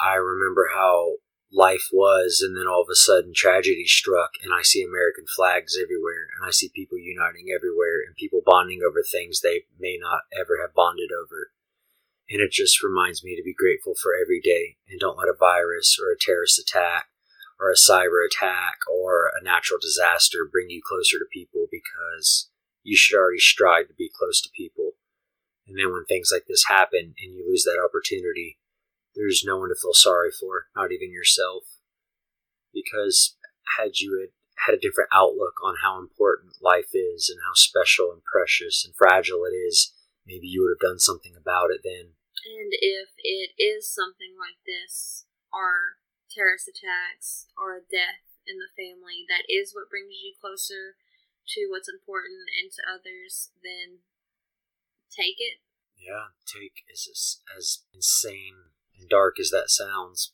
I 0.00 0.14
remember 0.14 0.70
how 0.74 1.16
life 1.54 1.88
was, 1.92 2.42
and 2.44 2.56
then 2.56 2.66
all 2.66 2.82
of 2.82 2.90
a 2.90 2.98
sudden 2.98 3.32
tragedy 3.34 3.86
struck, 3.86 4.32
and 4.42 4.52
I 4.52 4.62
see 4.62 4.82
American 4.82 5.24
flags 5.24 5.78
everywhere, 5.80 6.26
and 6.34 6.46
I 6.46 6.50
see 6.50 6.68
people 6.74 6.98
uniting 6.98 7.54
everywhere, 7.54 8.02
and 8.04 8.16
people 8.16 8.42
bonding 8.44 8.82
over 8.82 9.02
things 9.02 9.40
they 9.40 9.64
may 9.78 9.96
not 10.00 10.26
ever 10.34 10.58
have 10.60 10.74
bonded 10.74 11.10
over. 11.14 11.54
And 12.28 12.40
it 12.40 12.50
just 12.50 12.82
reminds 12.82 13.22
me 13.22 13.36
to 13.36 13.44
be 13.44 13.54
grateful 13.54 13.94
for 13.94 14.12
every 14.20 14.40
day 14.40 14.76
and 14.88 14.98
don't 14.98 15.18
let 15.18 15.28
a 15.28 15.36
virus 15.38 15.98
or 16.00 16.10
a 16.10 16.18
terrorist 16.18 16.58
attack 16.58 17.08
or 17.60 17.70
a 17.70 17.76
cyber 17.76 18.24
attack 18.24 18.78
or 18.90 19.30
a 19.38 19.44
natural 19.44 19.78
disaster 19.80 20.48
bring 20.50 20.70
you 20.70 20.80
closer 20.82 21.18
to 21.18 21.26
people 21.30 21.66
because 21.70 22.48
you 22.82 22.96
should 22.96 23.16
already 23.16 23.38
strive 23.38 23.88
to 23.88 23.94
be 23.94 24.10
close 24.10 24.40
to 24.40 24.48
people. 24.56 24.92
And 25.66 25.78
then 25.78 25.92
when 25.92 26.04
things 26.04 26.30
like 26.32 26.44
this 26.48 26.64
happen 26.68 27.14
and 27.20 27.34
you 27.34 27.44
lose 27.46 27.64
that 27.64 27.80
opportunity, 27.82 28.58
there's 29.14 29.44
no 29.46 29.58
one 29.58 29.70
to 29.70 29.78
feel 29.80 29.94
sorry 29.94 30.30
for, 30.30 30.66
not 30.74 30.92
even 30.92 31.12
yourself. 31.12 31.64
Because 32.72 33.36
had 33.78 33.98
you 33.98 34.18
had, 34.18 34.34
had 34.66 34.74
a 34.74 34.82
different 34.82 35.10
outlook 35.14 35.54
on 35.62 35.76
how 35.82 35.98
important 35.98 36.58
life 36.60 36.90
is 36.92 37.30
and 37.30 37.38
how 37.46 37.54
special 37.54 38.10
and 38.10 38.22
precious 38.26 38.84
and 38.84 38.94
fragile 38.94 39.46
it 39.46 39.54
is, 39.54 39.94
maybe 40.26 40.46
you 40.46 40.62
would 40.62 40.74
have 40.74 40.82
done 40.82 40.98
something 40.98 41.34
about 41.38 41.70
it 41.70 41.80
then. 41.82 42.18
And 42.44 42.74
if 42.74 43.14
it 43.22 43.54
is 43.56 43.86
something 43.88 44.34
like 44.36 44.58
this, 44.66 45.24
or 45.54 46.02
terrorist 46.28 46.68
attacks, 46.68 47.46
or 47.56 47.78
a 47.78 47.86
death 47.86 48.26
in 48.44 48.58
the 48.58 48.74
family, 48.74 49.24
that 49.30 49.46
is 49.48 49.72
what 49.72 49.88
brings 49.88 50.10
you 50.10 50.34
closer 50.36 50.98
to 51.54 51.68
what's 51.70 51.88
important 51.88 52.50
and 52.58 52.72
to 52.74 52.82
others, 52.84 53.54
then 53.62 54.02
take 55.08 55.38
it. 55.38 55.62
Yeah, 55.96 56.34
take 56.44 56.84
as 56.90 57.40
as 57.56 57.84
insane 57.94 58.74
and 58.98 59.08
dark 59.08 59.38
as 59.40 59.50
that 59.50 59.70
sounds. 59.70 60.32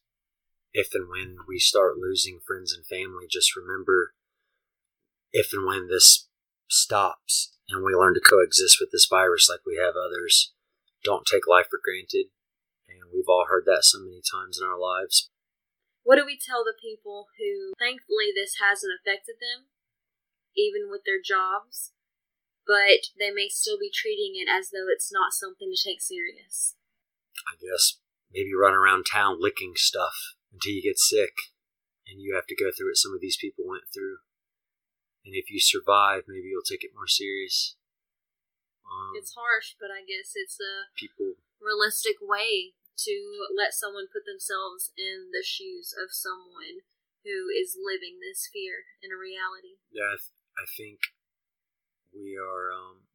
If 0.72 0.94
and 0.94 1.08
when 1.08 1.38
we 1.48 1.58
start 1.58 1.98
losing 1.98 2.40
friends 2.46 2.72
and 2.72 2.86
family, 2.86 3.26
just 3.28 3.56
remember 3.56 4.14
if 5.32 5.52
and 5.52 5.66
when 5.66 5.88
this 5.88 6.28
stops 6.68 7.54
and 7.68 7.84
we 7.84 7.94
learn 7.94 8.14
to 8.14 8.20
coexist 8.20 8.78
with 8.80 8.90
this 8.90 9.06
virus 9.10 9.48
like 9.50 9.66
we 9.66 9.76
have 9.76 9.94
others, 9.94 10.52
don't 11.04 11.26
take 11.26 11.46
life 11.46 11.66
for 11.70 11.80
granted. 11.82 12.30
And 12.88 13.10
we've 13.12 13.28
all 13.28 13.46
heard 13.48 13.64
that 13.66 13.82
so 13.82 13.98
many 13.98 14.22
times 14.22 14.58
in 14.60 14.66
our 14.66 14.78
lives. 14.78 15.30
What 16.02 16.16
do 16.16 16.26
we 16.26 16.38
tell 16.38 16.64
the 16.64 16.78
people 16.80 17.28
who, 17.38 17.74
thankfully, 17.78 18.34
this 18.34 18.58
hasn't 18.58 18.94
affected 18.94 19.36
them, 19.38 19.70
even 20.56 20.90
with 20.90 21.02
their 21.04 21.22
jobs, 21.22 21.92
but 22.66 23.14
they 23.18 23.30
may 23.30 23.48
still 23.50 23.78
be 23.78 23.92
treating 23.92 24.34
it 24.34 24.50
as 24.50 24.70
though 24.70 24.90
it's 24.90 25.12
not 25.12 25.36
something 25.36 25.70
to 25.70 25.78
take 25.78 26.00
serious? 26.00 26.74
I 27.46 27.54
guess 27.60 27.99
maybe 28.32 28.50
run 28.54 28.74
around 28.74 29.04
town 29.10 29.36
licking 29.38 29.74
stuff 29.76 30.34
until 30.52 30.72
you 30.72 30.82
get 30.82 30.98
sick 30.98 31.34
and 32.06 32.20
you 32.20 32.34
have 32.34 32.46
to 32.46 32.56
go 32.56 32.70
through 32.70 32.90
what 32.90 32.98
some 33.02 33.14
of 33.14 33.20
these 33.20 33.36
people 33.38 33.66
went 33.66 33.86
through. 33.92 34.22
And 35.24 35.34
if 35.36 35.50
you 35.50 35.60
survive, 35.60 36.24
maybe 36.26 36.48
you'll 36.48 36.66
take 36.66 36.82
it 36.82 36.96
more 36.96 37.06
serious. 37.06 37.76
Um, 38.82 39.12
It's 39.14 39.36
harsh, 39.36 39.76
but 39.78 39.92
I 39.92 40.02
guess 40.02 40.32
it's 40.34 40.58
a 40.58 40.90
people, 40.96 41.38
realistic 41.60 42.16
way 42.18 42.74
to 43.06 43.14
let 43.54 43.72
someone 43.72 44.10
put 44.10 44.24
themselves 44.26 44.90
in 44.96 45.30
the 45.30 45.44
shoes 45.44 45.94
of 45.94 46.10
someone 46.10 46.84
who 47.24 47.52
is 47.52 47.76
living 47.76 48.18
this 48.18 48.48
fear 48.48 48.88
in 49.04 49.12
a 49.12 49.18
reality. 49.20 49.76
yeah, 49.92 50.16
I, 50.16 50.18
th- 50.18 50.34
I 50.56 50.64
think 50.66 50.98
we 52.16 52.34
are 52.34 52.72
um, 52.72 53.06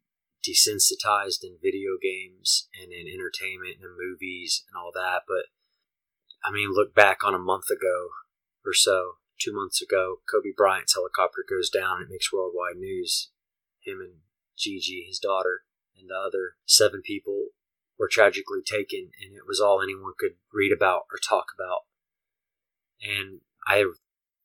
desensitized 0.46 1.44
in 1.44 1.58
video 1.62 1.98
games 2.02 2.68
and 2.80 2.94
in 2.94 3.08
entertainment 3.08 3.78
and 3.82 3.86
in 3.86 3.98
movies 3.98 4.64
and 4.68 4.78
all 4.78 4.92
that. 4.94 5.24
But 5.28 5.50
I 6.44 6.52
mean, 6.52 6.72
look 6.72 6.94
back 6.94 7.24
on 7.24 7.34
a 7.34 7.40
month 7.40 7.70
ago 7.70 8.10
or 8.66 8.74
so, 8.74 9.14
two 9.40 9.54
months 9.54 9.82
ago, 9.82 10.18
Kobe 10.32 10.54
Bryant's 10.56 10.96
helicopter 10.96 11.44
goes 11.48 11.70
down. 11.70 12.02
It 12.02 12.10
makes 12.10 12.32
worldwide 12.32 12.78
news. 12.78 13.30
Him 13.82 14.00
and 14.00 14.14
Gigi, 14.58 15.06
his 15.08 15.20
daughter, 15.20 15.64
and 15.98 16.10
the 16.10 16.16
other 16.16 16.56
seven 16.66 17.02
people 17.02 17.50
were 17.98 18.10
tragically 18.12 18.62
taken, 18.66 19.12
and 19.22 19.36
it 19.36 19.48
was 19.48 19.60
all 19.60 19.82
anyone 19.82 20.14
could 20.18 20.36
read 20.52 20.72
about 20.72 21.04
or 21.12 21.18
talk 21.18 21.48
about. 21.58 21.82
And 23.02 23.42
I 23.68 23.86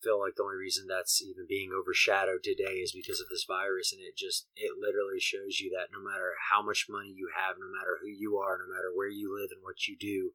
feel 0.02 0.18
like 0.18 0.34
the 0.36 0.42
only 0.42 0.56
reason 0.56 0.88
that's 0.88 1.20
even 1.22 1.44
being 1.48 1.70
overshadowed 1.70 2.42
today 2.42 2.80
is 2.80 2.92
because 2.92 3.20
of 3.20 3.28
this 3.28 3.44
virus 3.46 3.92
and 3.92 4.00
it 4.00 4.16
just 4.16 4.48
it 4.56 4.80
literally 4.80 5.20
shows 5.20 5.60
you 5.60 5.70
that 5.70 5.92
no 5.92 6.00
matter 6.00 6.34
how 6.50 6.64
much 6.64 6.88
money 6.88 7.12
you 7.12 7.28
have 7.36 7.56
no 7.60 7.68
matter 7.68 8.00
who 8.00 8.08
you 8.08 8.36
are 8.40 8.56
no 8.56 8.66
matter 8.66 8.88
where 8.94 9.12
you 9.12 9.28
live 9.28 9.52
and 9.52 9.60
what 9.62 9.86
you 9.86 9.96
do 9.98 10.32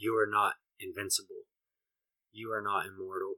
you 0.00 0.16
are 0.16 0.26
not 0.26 0.54
invincible. 0.80 1.44
You 2.32 2.52
are 2.52 2.62
not 2.62 2.86
immortal. 2.86 3.34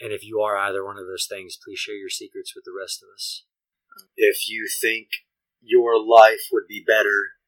And 0.00 0.12
if 0.12 0.24
you 0.24 0.40
are 0.40 0.56
either 0.56 0.84
one 0.84 0.98
of 0.98 1.06
those 1.06 1.26
things 1.28 1.58
please 1.62 1.78
share 1.78 1.94
your 1.94 2.08
secrets 2.08 2.54
with 2.54 2.64
the 2.64 2.76
rest 2.76 3.02
of 3.02 3.08
us. 3.14 3.44
If 4.16 4.48
you 4.48 4.68
think 4.68 5.08
your 5.60 6.04
life 6.04 6.48
would 6.50 6.66
be 6.68 6.84
better 6.84 7.38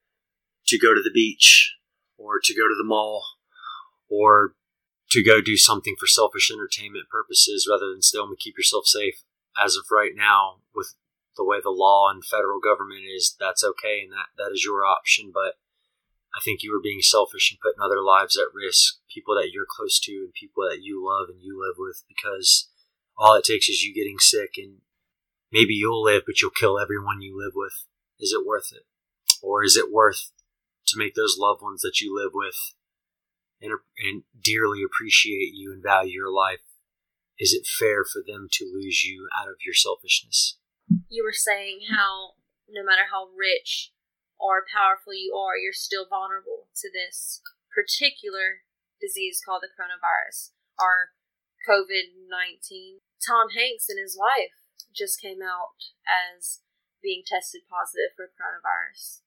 to 0.69 0.79
go 0.79 0.95
to 0.95 1.03
the 1.03 1.11
beach 1.13 1.75
or 2.17 2.41
to 2.43 2.55
go 2.55 2.69
to 2.69 2.75
the 2.77 2.87
mall 2.87 3.25
or 4.09 4.53
to 5.17 5.25
go 5.25 5.41
do 5.41 5.57
something 5.57 5.97
for 5.99 6.07
selfish 6.07 6.51
entertainment 6.51 7.09
purposes 7.09 7.67
rather 7.69 7.89
than 7.89 8.03
stay 8.03 8.19
home 8.19 8.29
and 8.29 8.39
keep 8.39 8.57
yourself 8.57 8.85
safe. 8.85 9.25
As 9.57 9.75
of 9.75 9.89
right 9.91 10.13
now, 10.15 10.61
with 10.75 10.95
the 11.39 11.45
way 11.45 11.57
the 11.63 11.71
law 11.71 12.11
and 12.13 12.23
federal 12.23 12.61
government 12.61 13.05
is, 13.09 13.35
that's 13.41 13.65
okay 13.65 14.03
and 14.05 14.13
that, 14.13 14.29
that 14.37 14.53
is 14.53 14.63
your 14.63 14.85
option. 14.85 15.31
But 15.33 15.57
I 16.37 16.45
think 16.45 16.63
you 16.63 16.77
are 16.77 16.83
being 16.83 17.01
selfish 17.01 17.51
and 17.51 17.59
putting 17.61 17.81
other 17.81 18.03
lives 18.05 18.37
at 18.37 18.53
risk, 18.53 19.01
people 19.09 19.35
that 19.37 19.49
you're 19.53 19.65
close 19.69 19.99
to 20.01 20.13
and 20.13 20.35
people 20.37 20.69
that 20.69 20.83
you 20.83 21.01
love 21.01 21.29
and 21.31 21.41
you 21.41 21.57
live 21.57 21.77
with, 21.79 22.05
because 22.07 22.69
all 23.17 23.35
it 23.35 23.45
takes 23.45 23.71
is 23.71 23.83
you 23.83 23.95
getting 23.95 24.19
sick 24.19 24.55
and 24.59 24.85
maybe 25.51 25.73
you'll 25.73 26.05
live, 26.05 26.25
but 26.27 26.43
you'll 26.43 26.51
kill 26.51 26.79
everyone 26.79 27.23
you 27.23 27.33
live 27.39 27.53
with. 27.57 27.85
Is 28.21 28.37
it 28.37 28.47
worth 28.47 28.69
it? 28.73 28.85
Or 29.43 29.65
is 29.65 29.77
it 29.77 29.91
worth 29.91 30.33
to 30.89 30.99
make 30.99 31.15
those 31.15 31.39
loved 31.39 31.63
ones 31.63 31.81
that 31.81 32.03
you 32.03 32.15
live 32.15 32.33
with 32.35 32.57
and, 33.61 33.73
and 33.99 34.23
dearly 34.37 34.83
appreciate 34.83 35.53
you 35.55 35.73
and 35.73 35.83
value 35.83 36.13
your 36.13 36.33
life, 36.33 36.61
is 37.39 37.53
it 37.53 37.67
fair 37.67 38.05
for 38.05 38.23
them 38.27 38.49
to 38.53 38.65
lose 38.65 39.05
you 39.05 39.29
out 39.37 39.49
of 39.49 39.61
your 39.65 39.75
selfishness? 39.75 40.59
You 41.09 41.25
were 41.25 41.37
saying 41.37 41.91
how 41.91 42.41
no 42.69 42.85
matter 42.85 43.09
how 43.11 43.29
rich 43.37 43.93
or 44.39 44.65
powerful 44.69 45.15
you 45.15 45.35
are, 45.37 45.57
you're 45.57 45.77
still 45.77 46.07
vulnerable 46.09 46.69
to 46.81 46.89
this 46.93 47.41
particular 47.73 48.65
disease 49.01 49.41
called 49.45 49.63
the 49.63 49.73
coronavirus 49.73 50.57
or 50.81 51.13
COVID 51.69 52.17
19. 52.29 53.01
Tom 53.21 53.51
Hanks 53.53 53.89
and 53.89 53.99
his 53.99 54.17
wife 54.17 54.57
just 54.95 55.21
came 55.21 55.43
out 55.43 55.93
as 56.07 56.61
being 57.03 57.23
tested 57.27 57.69
positive 57.69 58.17
for 58.17 58.33
coronavirus. 58.33 59.21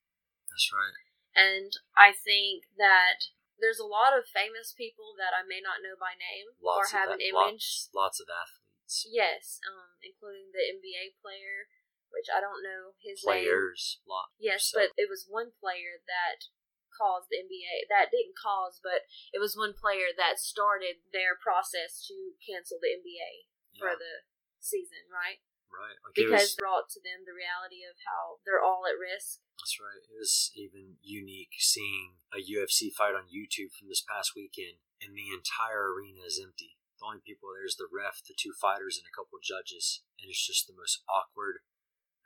That's 0.50 0.70
right. 0.74 0.98
And 1.36 1.72
I 1.96 2.12
think 2.12 2.66
that 2.78 3.30
there's 3.60 3.80
a 3.80 3.88
lot 3.88 4.16
of 4.18 4.26
famous 4.28 4.72
people 4.74 5.14
that 5.20 5.36
I 5.36 5.44
may 5.46 5.60
not 5.60 5.84
know 5.84 5.96
by 6.00 6.16
name 6.16 6.56
Lots 6.60 6.90
or 6.92 6.98
have 6.98 7.10
of 7.12 7.20
an 7.20 7.22
image. 7.22 7.90
Lots, 7.92 7.92
lots 7.94 8.18
of 8.20 8.28
athletes, 8.32 9.06
Yes, 9.06 9.60
um, 9.68 10.00
including 10.02 10.50
the 10.56 10.64
NBA 10.66 11.20
player, 11.22 11.70
which 12.10 12.26
I 12.32 12.42
don't 12.42 12.64
know 12.66 12.98
his 13.04 13.22
name. 13.22 13.46
players, 13.46 14.02
lot. 14.08 14.34
Yes, 14.40 14.72
so- 14.72 14.80
but 14.82 14.92
it 14.98 15.08
was 15.12 15.28
one 15.30 15.52
player 15.60 16.02
that 16.08 16.50
caused 16.90 17.30
the 17.30 17.38
NBA. 17.40 17.86
That 17.88 18.12
didn't 18.12 18.36
cause, 18.36 18.82
but 18.82 19.06
it 19.32 19.40
was 19.40 19.56
one 19.56 19.74
player 19.78 20.10
that 20.16 20.40
started 20.40 21.06
their 21.14 21.38
process 21.38 22.04
to 22.10 22.36
cancel 22.44 22.80
the 22.82 22.92
NBA 22.92 23.48
for 23.78 23.96
the 23.96 24.26
season, 24.60 25.08
right? 25.08 25.40
Right. 25.70 25.98
Like 26.02 26.18
because 26.18 26.58
it 26.58 26.58
was, 26.58 26.62
brought 26.62 26.90
to 26.98 27.02
them 27.02 27.24
the 27.24 27.38
reality 27.38 27.86
of 27.86 27.96
how 28.04 28.42
they're 28.44 28.62
all 28.62 28.90
at 28.90 28.98
risk. 28.98 29.40
That's 29.56 29.78
right. 29.78 30.02
It 30.02 30.18
was 30.18 30.50
even 30.58 30.98
unique 31.00 31.56
seeing 31.62 32.20
a 32.34 32.42
UFC 32.42 32.90
fight 32.90 33.14
on 33.14 33.30
YouTube 33.30 33.72
from 33.78 33.88
this 33.88 34.04
past 34.04 34.34
weekend, 34.34 34.82
and 35.00 35.14
the 35.14 35.30
entire 35.30 35.94
arena 35.94 36.26
is 36.26 36.42
empty. 36.42 36.80
The 37.00 37.08
only 37.08 37.24
people 37.24 37.54
there 37.54 37.64
is 37.64 37.80
the 37.80 37.88
ref, 37.88 38.20
the 38.26 38.36
two 38.36 38.52
fighters, 38.52 39.00
and 39.00 39.08
a 39.08 39.16
couple 39.16 39.40
judges, 39.40 40.04
and 40.20 40.28
it's 40.28 40.44
just 40.44 40.68
the 40.68 40.76
most 40.76 41.00
awkward, 41.08 41.64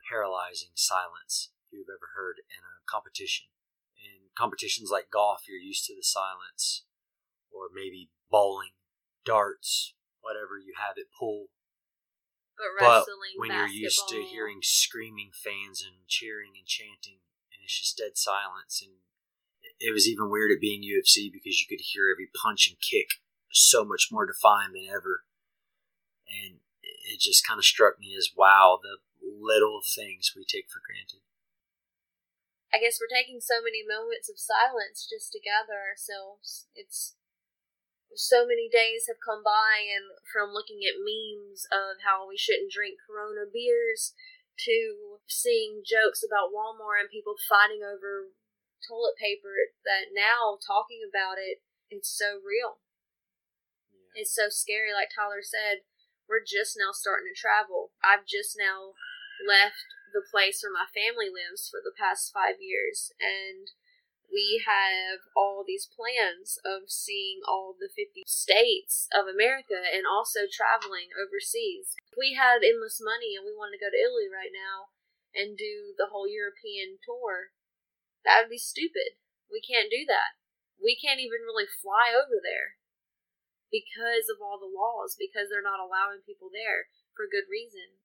paralyzing 0.08 0.74
silence 0.74 1.54
you've 1.70 1.90
ever 1.90 2.18
heard 2.18 2.42
in 2.50 2.62
a 2.64 2.82
competition. 2.86 3.50
In 3.98 4.34
competitions 4.34 4.90
like 4.90 5.14
golf, 5.14 5.46
you're 5.46 5.62
used 5.62 5.86
to 5.86 5.94
the 5.94 6.02
silence, 6.02 6.86
or 7.54 7.70
maybe 7.70 8.10
bowling, 8.30 8.74
darts, 9.22 9.94
whatever 10.24 10.58
you 10.58 10.74
have 10.74 10.98
it 10.98 11.12
pool 11.12 11.52
But 12.56 12.78
but 12.78 12.84
wrestling, 12.84 13.34
when 13.36 13.50
you're 13.50 13.66
used 13.66 14.08
to 14.08 14.22
hearing 14.22 14.60
screaming 14.62 15.30
fans 15.34 15.82
and 15.82 16.06
cheering 16.06 16.52
and 16.56 16.66
chanting, 16.66 17.20
and 17.52 17.62
it's 17.64 17.78
just 17.78 17.98
dead 17.98 18.16
silence, 18.16 18.82
and 18.82 19.02
it 19.80 19.92
was 19.92 20.08
even 20.08 20.30
weird 20.30 20.52
at 20.52 20.60
being 20.60 20.82
UFC 20.82 21.32
because 21.32 21.60
you 21.60 21.66
could 21.68 21.82
hear 21.82 22.10
every 22.10 22.28
punch 22.30 22.68
and 22.68 22.78
kick 22.78 23.18
so 23.50 23.84
much 23.84 24.08
more 24.10 24.26
defined 24.26 24.74
than 24.74 24.86
ever, 24.88 25.24
and 26.26 26.60
it 26.82 27.20
just 27.20 27.46
kind 27.46 27.58
of 27.58 27.64
struck 27.64 27.98
me 27.98 28.14
as 28.16 28.30
wow, 28.36 28.78
the 28.82 28.98
little 29.20 29.80
things 29.82 30.32
we 30.36 30.44
take 30.44 30.70
for 30.70 30.80
granted. 30.84 31.20
I 32.74 32.82
guess 32.82 32.98
we're 32.98 33.12
taking 33.12 33.38
so 33.38 33.62
many 33.62 33.86
moments 33.86 34.26
of 34.26 34.34
silence 34.34 35.06
just 35.06 35.30
to 35.30 35.38
gather 35.38 35.78
ourselves. 35.78 36.66
It's 36.74 37.14
so 38.12 38.44
many 38.44 38.68
days 38.68 39.08
have 39.08 39.22
come 39.24 39.40
by, 39.40 39.80
and 39.88 40.20
from 40.28 40.52
looking 40.52 40.84
at 40.84 41.00
memes 41.00 41.64
of 41.72 42.04
how 42.04 42.28
we 42.28 42.36
shouldn't 42.36 42.70
drink 42.70 43.00
Corona 43.00 43.48
beers 43.48 44.12
to 44.68 45.18
seeing 45.26 45.82
jokes 45.82 46.22
about 46.22 46.54
Walmart 46.54 47.02
and 47.02 47.10
people 47.10 47.34
fighting 47.40 47.82
over 47.82 48.30
toilet 48.84 49.16
paper, 49.16 49.56
that 49.82 50.12
now 50.12 50.60
talking 50.60 51.00
about 51.02 51.40
it, 51.40 51.64
it's 51.90 52.12
so 52.12 52.38
real. 52.44 52.84
It's 54.14 54.30
so 54.34 54.46
scary, 54.52 54.94
like 54.94 55.10
Tyler 55.10 55.42
said. 55.42 55.82
We're 56.28 56.44
just 56.44 56.78
now 56.78 56.94
starting 56.94 57.28
to 57.28 57.36
travel. 57.36 57.92
I've 58.00 58.24
just 58.24 58.54
now 58.54 58.96
left 59.42 59.84
the 60.14 60.22
place 60.22 60.62
where 60.62 60.72
my 60.72 60.86
family 60.88 61.26
lives 61.28 61.66
for 61.66 61.82
the 61.82 61.92
past 61.92 62.30
five 62.30 62.62
years, 62.62 63.10
and 63.18 63.74
we 64.34 64.58
have 64.66 65.22
all 65.38 65.62
these 65.62 65.86
plans 65.86 66.58
of 66.66 66.90
seeing 66.90 67.38
all 67.46 67.78
the 67.78 67.86
50 67.86 68.26
states 68.26 69.06
of 69.14 69.30
America 69.30 69.78
and 69.78 70.10
also 70.10 70.50
traveling 70.50 71.14
overseas. 71.14 71.94
If 72.10 72.18
we 72.18 72.34
had 72.34 72.66
endless 72.66 72.98
money 72.98 73.38
and 73.38 73.46
we 73.46 73.54
wanted 73.54 73.78
to 73.78 73.84
go 73.86 73.94
to 73.94 74.02
Italy 74.02 74.26
right 74.26 74.50
now 74.50 74.90
and 75.30 75.54
do 75.54 75.94
the 75.94 76.10
whole 76.10 76.26
European 76.26 76.98
tour, 76.98 77.54
that 78.26 78.42
would 78.42 78.50
be 78.50 78.58
stupid. 78.58 79.22
We 79.46 79.62
can't 79.62 79.86
do 79.86 80.02
that. 80.10 80.34
We 80.82 80.98
can't 80.98 81.22
even 81.22 81.46
really 81.46 81.70
fly 81.70 82.10
over 82.10 82.42
there 82.42 82.74
because 83.70 84.26
of 84.26 84.42
all 84.42 84.58
the 84.58 84.70
laws, 84.70 85.14
because 85.14 85.46
they're 85.46 85.62
not 85.62 85.78
allowing 85.78 86.26
people 86.26 86.50
there 86.50 86.90
for 87.14 87.30
good 87.30 87.46
reason. 87.46 88.02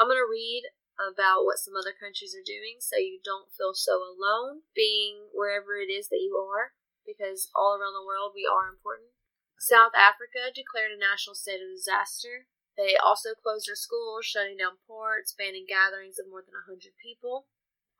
I'm 0.00 0.08
going 0.08 0.20
to 0.20 0.28
read 0.28 0.64
about 0.98 1.46
what 1.46 1.62
some 1.62 1.78
other 1.78 1.94
countries 1.94 2.34
are 2.34 2.44
doing 2.44 2.82
so 2.82 2.98
you 2.98 3.22
don't 3.22 3.54
feel 3.54 3.72
so 3.72 4.02
alone 4.02 4.66
being 4.74 5.30
wherever 5.30 5.78
it 5.78 5.88
is 5.88 6.10
that 6.10 6.20
you 6.20 6.34
are, 6.34 6.74
because 7.06 7.48
all 7.54 7.78
around 7.78 7.94
the 7.94 8.04
world 8.04 8.34
we 8.34 8.42
are 8.42 8.66
important. 8.66 9.14
South 9.58 9.94
Africa 9.94 10.54
declared 10.54 10.94
a 10.94 10.98
national 10.98 11.34
state 11.34 11.62
of 11.62 11.70
disaster. 11.70 12.46
They 12.78 12.94
also 12.94 13.34
closed 13.34 13.66
their 13.66 13.78
schools, 13.78 14.22
shutting 14.22 14.58
down 14.62 14.78
ports, 14.86 15.34
banning 15.34 15.66
gatherings 15.66 16.18
of 16.18 16.30
more 16.30 16.46
than 16.46 16.54
100 16.54 16.94
people. 16.94 17.50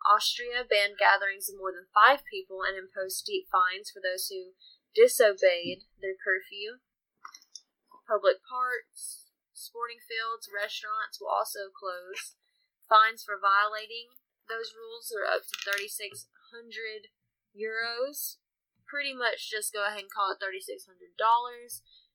Austria 0.06 0.62
banned 0.62 0.94
gatherings 0.94 1.50
of 1.50 1.58
more 1.58 1.74
than 1.74 1.90
five 1.90 2.22
people 2.30 2.62
and 2.62 2.78
imposed 2.78 3.18
steep 3.18 3.50
fines 3.50 3.90
for 3.90 3.98
those 3.98 4.30
who 4.30 4.54
disobeyed 4.94 5.90
their 5.98 6.14
curfew. 6.14 6.78
Public 8.06 8.38
parks, 8.46 9.26
sporting 9.50 9.98
fields, 9.98 10.46
restaurants 10.46 11.18
will 11.18 11.28
also 11.28 11.74
close. 11.74 12.37
Fines 12.88 13.22
for 13.22 13.36
violating 13.36 14.16
those 14.48 14.72
rules 14.72 15.12
are 15.12 15.28
up 15.28 15.44
to 15.44 15.56
3,600 15.60 17.12
euros. 17.52 18.40
Pretty 18.88 19.12
much 19.12 19.52
just 19.52 19.76
go 19.76 19.84
ahead 19.84 20.08
and 20.08 20.12
call 20.12 20.32
it 20.32 20.40
$3,600. 20.40 20.88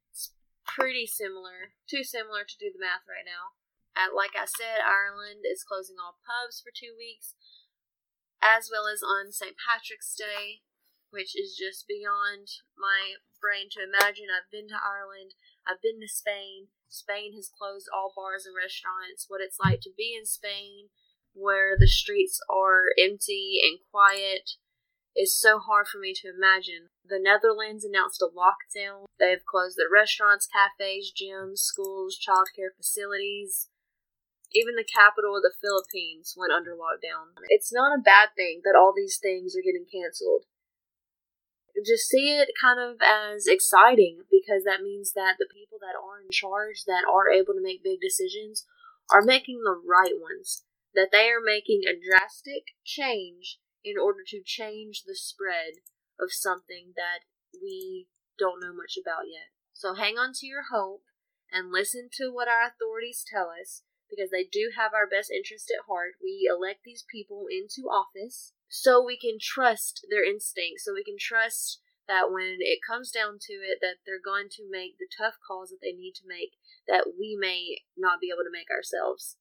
It's 0.10 0.34
pretty 0.66 1.06
similar, 1.06 1.78
too 1.86 2.02
similar 2.02 2.42
to 2.42 2.58
do 2.58 2.74
the 2.74 2.82
math 2.82 3.06
right 3.06 3.26
now. 3.26 3.54
At, 3.94 4.18
like 4.18 4.34
I 4.34 4.50
said, 4.50 4.82
Ireland 4.82 5.46
is 5.46 5.62
closing 5.62 6.02
all 6.02 6.18
pubs 6.26 6.58
for 6.58 6.74
two 6.74 6.98
weeks, 6.98 7.38
as 8.42 8.74
well 8.74 8.90
as 8.90 9.06
on 9.06 9.30
St. 9.30 9.54
Patrick's 9.54 10.18
Day, 10.18 10.66
which 11.14 11.38
is 11.38 11.54
just 11.54 11.86
beyond 11.86 12.66
my 12.74 13.22
brain 13.38 13.70
to 13.78 13.86
imagine. 13.86 14.34
I've 14.34 14.50
been 14.50 14.66
to 14.74 14.82
Ireland, 14.82 15.38
I've 15.70 15.86
been 15.86 16.02
to 16.02 16.10
Spain. 16.10 16.74
Spain 16.94 17.34
has 17.34 17.50
closed 17.50 17.90
all 17.90 18.14
bars 18.16 18.46
and 18.46 18.54
restaurants. 18.54 19.26
What 19.28 19.42
it's 19.42 19.58
like 19.58 19.82
to 19.82 19.90
be 19.98 20.14
in 20.14 20.30
Spain, 20.30 20.94
where 21.34 21.74
the 21.74 21.90
streets 21.90 22.38
are 22.46 22.94
empty 23.02 23.58
and 23.66 23.82
quiet, 23.90 24.62
is 25.18 25.34
so 25.34 25.58
hard 25.58 25.88
for 25.90 25.98
me 25.98 26.14
to 26.22 26.30
imagine. 26.30 26.94
The 27.02 27.18
Netherlands 27.18 27.84
announced 27.84 28.22
a 28.22 28.30
lockdown. 28.30 29.10
They've 29.18 29.42
closed 29.42 29.78
their 29.78 29.90
restaurants, 29.90 30.46
cafes, 30.46 31.10
gyms, 31.10 31.66
schools, 31.66 32.14
childcare 32.14 32.78
facilities. 32.78 33.70
Even 34.54 34.78
the 34.78 34.86
capital 34.86 35.36
of 35.36 35.42
the 35.42 35.58
Philippines 35.58 36.38
went 36.38 36.54
under 36.54 36.78
lockdown. 36.78 37.34
It's 37.50 37.74
not 37.74 37.98
a 37.98 38.06
bad 38.06 38.38
thing 38.38 38.62
that 38.64 38.78
all 38.78 38.94
these 38.96 39.18
things 39.18 39.58
are 39.58 39.66
getting 39.66 39.90
canceled 39.90 40.46
just 41.86 42.08
see 42.08 42.36
it 42.38 42.50
kind 42.60 42.80
of 42.80 42.98
as 43.02 43.48
exciting 43.48 44.24
because 44.32 44.64
that 44.64 44.82
means 44.82 45.14
that 45.14 45.36
the 45.40 45.50
people 45.52 45.78
that 45.80 45.96
are 45.98 46.22
in 46.22 46.30
charge, 46.32 46.86
that 46.86 47.04
are 47.10 47.30
able 47.30 47.54
to 47.54 47.62
make 47.62 47.84
big 47.84 48.00
decisions, 48.02 48.66
are 49.12 49.22
making 49.22 49.62
the 49.64 49.76
right 49.76 50.16
ones. 50.20 50.64
That 50.96 51.10
they 51.12 51.30
are 51.30 51.42
making 51.44 51.82
a 51.88 51.98
drastic 51.98 52.78
change 52.86 53.58
in 53.84 53.98
order 53.98 54.22
to 54.28 54.42
change 54.46 55.04
the 55.06 55.16
spread 55.16 55.82
of 56.20 56.30
something 56.32 56.94
that 56.96 57.26
we 57.52 58.08
don't 58.38 58.62
know 58.62 58.74
much 58.74 58.96
about 58.98 59.26
yet. 59.26 59.50
So 59.74 59.96
hang 59.96 60.18
on 60.18 60.34
to 60.38 60.46
your 60.48 60.70
hope 60.72 61.04
and 61.52 61.72
listen 61.72 62.10
to 62.18 62.30
what 62.32 62.48
our 62.48 62.70
authorities 62.70 63.26
tell 63.26 63.50
us 63.50 63.82
because 64.10 64.30
they 64.30 64.44
do 64.44 64.72
have 64.78 64.94
our 64.94 65.10
best 65.10 65.32
interest 65.32 65.72
at 65.74 65.86
heart. 65.90 66.22
We 66.22 66.50
elect 66.50 66.82
these 66.86 67.04
people 67.10 67.46
into 67.50 67.90
office 67.90 68.54
so 68.74 68.98
we 68.98 69.22
can 69.22 69.38
trust 69.38 70.02
their 70.10 70.26
instincts, 70.26 70.82
so 70.82 70.98
we 70.98 71.06
can 71.06 71.22
trust 71.22 71.78
that 72.10 72.34
when 72.34 72.58
it 72.58 72.82
comes 72.82 73.14
down 73.14 73.38
to 73.38 73.54
it, 73.62 73.78
that 73.86 74.02
they're 74.02 74.18
going 74.18 74.50
to 74.50 74.66
make 74.66 74.98
the 74.98 75.06
tough 75.06 75.38
calls 75.46 75.70
that 75.70 75.78
they 75.78 75.94
need 75.94 76.18
to 76.18 76.26
make 76.26 76.58
that 76.90 77.14
we 77.14 77.38
may 77.38 77.86
not 77.94 78.18
be 78.18 78.34
able 78.34 78.42
to 78.42 78.52
make 78.52 78.74
ourselves. 78.74 79.38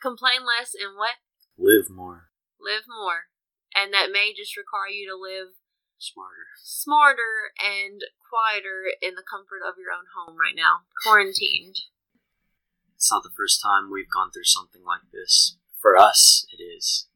Complain 0.00 0.48
less 0.48 0.72
and 0.72 0.96
what? 0.96 1.20
Live 1.60 1.92
more, 1.92 2.32
Live 2.56 2.88
more. 2.88 3.28
And 3.76 3.92
that 3.92 4.08
may 4.08 4.32
just 4.32 4.56
require 4.56 4.88
you 4.88 5.04
to 5.04 5.20
live 5.20 5.52
smarter. 6.00 6.56
smarter 6.56 7.52
and 7.60 8.00
quieter 8.24 8.88
in 9.04 9.20
the 9.20 9.28
comfort 9.28 9.60
of 9.60 9.76
your 9.76 9.92
own 9.92 10.08
home 10.16 10.40
right 10.40 10.56
now, 10.56 10.88
quarantined. 11.04 11.92
It's 12.96 13.12
not 13.12 13.22
the 13.22 13.36
first 13.36 13.60
time 13.60 13.92
we've 13.92 14.08
gone 14.08 14.32
through 14.32 14.48
something 14.48 14.80
like 14.80 15.12
this. 15.12 15.60
For 15.76 15.96
us, 15.96 16.46
it 16.48 16.62
is, 16.62 17.08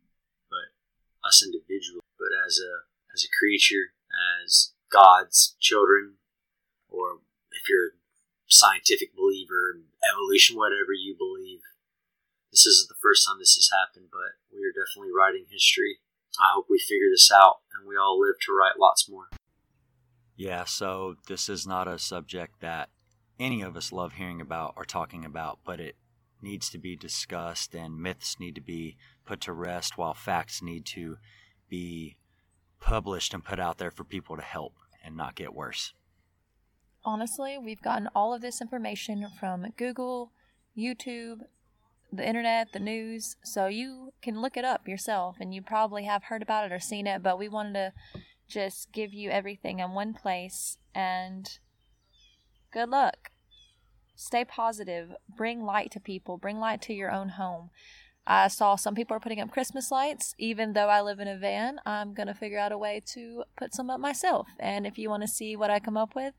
us 1.27 1.43
individually, 1.45 2.05
but 2.19 2.31
as 2.47 2.59
a 2.63 2.87
as 3.13 3.25
a 3.25 3.33
creature, 3.33 3.97
as 4.45 4.73
God's 4.93 5.57
children, 5.61 6.21
or 6.89 7.25
if 7.51 7.69
you're 7.69 7.97
a 7.97 8.53
scientific 8.53 9.17
believer, 9.17 9.81
evolution, 10.05 10.57
whatever 10.57 10.93
you 10.93 11.17
believe, 11.17 11.61
this 12.53 12.67
isn't 12.67 12.89
the 12.89 13.01
first 13.03 13.27
time 13.27 13.39
this 13.39 13.57
has 13.57 13.71
happened. 13.73 14.09
But 14.13 14.39
we 14.53 14.63
are 14.65 14.75
definitely 14.75 15.13
writing 15.17 15.47
history. 15.51 15.99
I 16.39 16.53
hope 16.55 16.67
we 16.69 16.79
figure 16.79 17.09
this 17.11 17.31
out 17.33 17.65
and 17.73 17.89
we 17.89 17.97
all 17.97 18.21
live 18.21 18.37
to 18.45 18.53
write 18.53 18.79
lots 18.79 19.09
more. 19.09 19.29
Yeah, 20.37 20.65
so 20.65 21.17
this 21.29 21.49
is 21.49 21.67
not 21.67 21.89
a 21.89 21.99
subject 21.99 22.61
that 22.61 22.91
any 23.41 23.63
of 23.63 23.77
us 23.77 23.91
love 23.91 24.13
hearing 24.15 24.41
about 24.41 24.75
or 24.77 24.85
talking 24.85 25.25
about, 25.25 25.61
but 25.65 25.81
it 25.81 25.97
needs 26.43 26.71
to 26.71 26.79
be 26.79 26.97
discussed 26.97 27.75
and 27.75 28.01
myths 28.01 28.39
need 28.39 28.55
to 28.55 28.61
be 28.61 28.97
put 29.25 29.41
to 29.43 29.53
rest 29.53 29.97
while 29.97 30.15
facts 30.15 30.63
need 30.63 30.85
to 30.85 31.17
be 31.69 32.17
published 32.81 33.35
and 33.35 33.45
put 33.45 33.59
out 33.59 33.79
there 33.79 33.91
for 33.91 34.05
people 34.05 34.37
to 34.37 34.43
help 34.43 34.75
and 35.05 35.17
not 35.17 35.35
get 35.35 35.55
worse. 35.55 35.95
Honestly, 37.05 37.57
we've 37.57 37.83
gotten 37.83 38.09
all 38.15 38.35
of 38.35 38.43
this 38.43 38.61
information 38.61 39.27
from 39.39 39.67
Google, 39.77 40.33
YouTube, 40.77 41.41
the 42.13 42.27
internet, 42.27 42.73
the 42.73 42.79
news, 42.79 43.37
so 43.45 43.67
you 43.67 44.13
can 44.23 44.41
look 44.41 44.57
it 44.57 44.65
up 44.65 44.89
yourself 44.89 45.37
and 45.41 45.55
you 45.55 45.63
probably 45.63 46.05
have 46.05 46.25
heard 46.25 46.43
about 46.43 46.65
it 46.65 46.73
or 46.73 46.81
seen 46.81 47.07
it, 47.07 47.23
but 47.23 47.39
we 47.39 47.49
wanted 47.49 47.73
to 47.75 47.93
just 48.49 48.93
give 48.93 49.13
you 49.13 49.31
everything 49.31 49.81
in 49.81 49.93
one 49.93 50.15
place 50.15 50.79
and 50.95 51.59
good 52.73 52.89
luck. 52.89 53.31
Stay 54.17 54.45
positive, 54.45 55.15
bring 55.37 55.63
light 55.63 55.91
to 55.93 56.01
people, 56.01 56.39
bring 56.39 56.59
light 56.59 56.83
to 56.83 56.95
your 56.95 57.13
own 57.13 57.31
home. 57.31 57.71
I 58.27 58.49
saw 58.49 58.75
some 58.75 58.97
people 58.97 59.17
are 59.17 59.21
putting 59.21 59.41
up 59.41 59.53
Christmas 59.53 59.93
lights. 59.93 60.35
Even 60.37 60.73
though 60.73 60.89
I 60.89 61.01
live 61.01 61.21
in 61.21 61.29
a 61.29 61.39
van, 61.39 61.79
I'm 61.87 62.13
going 62.13 62.27
to 62.27 62.35
figure 62.35 62.59
out 62.59 62.73
a 62.73 62.79
way 62.79 63.01
to 63.13 63.45
put 63.57 63.73
some 63.73 63.89
up 63.89 64.01
myself. 64.01 64.49
And 64.59 64.85
if 64.85 64.99
you 64.99 65.09
want 65.09 65.23
to 65.23 65.29
see 65.29 65.55
what 65.55 65.71
I 65.71 65.79
come 65.79 65.97
up 65.97 66.17
with, 66.17 66.35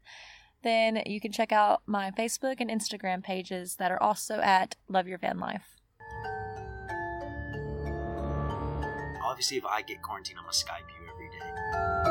then 0.63 1.01
you 1.05 1.21
can 1.21 1.31
check 1.31 1.53
out 1.53 1.83
my 1.85 2.11
Facebook 2.11 2.55
and 2.59 2.69
Instagram 2.69 3.23
pages 3.23 3.75
that 3.75 3.91
are 3.91 4.01
also 4.01 4.39
at 4.39 4.75
Love 4.89 5.07
Your 5.07 5.17
Van 5.17 5.39
Life. 5.39 5.77
Obviously, 9.23 9.57
if 9.57 9.65
I 9.65 9.81
get 9.83 10.01
quarantined, 10.01 10.39
I'm 10.39 10.45
gonna 10.45 10.53
Skype 10.53 10.87
you 10.89 11.07
every 11.13 11.29
day. 11.29 12.06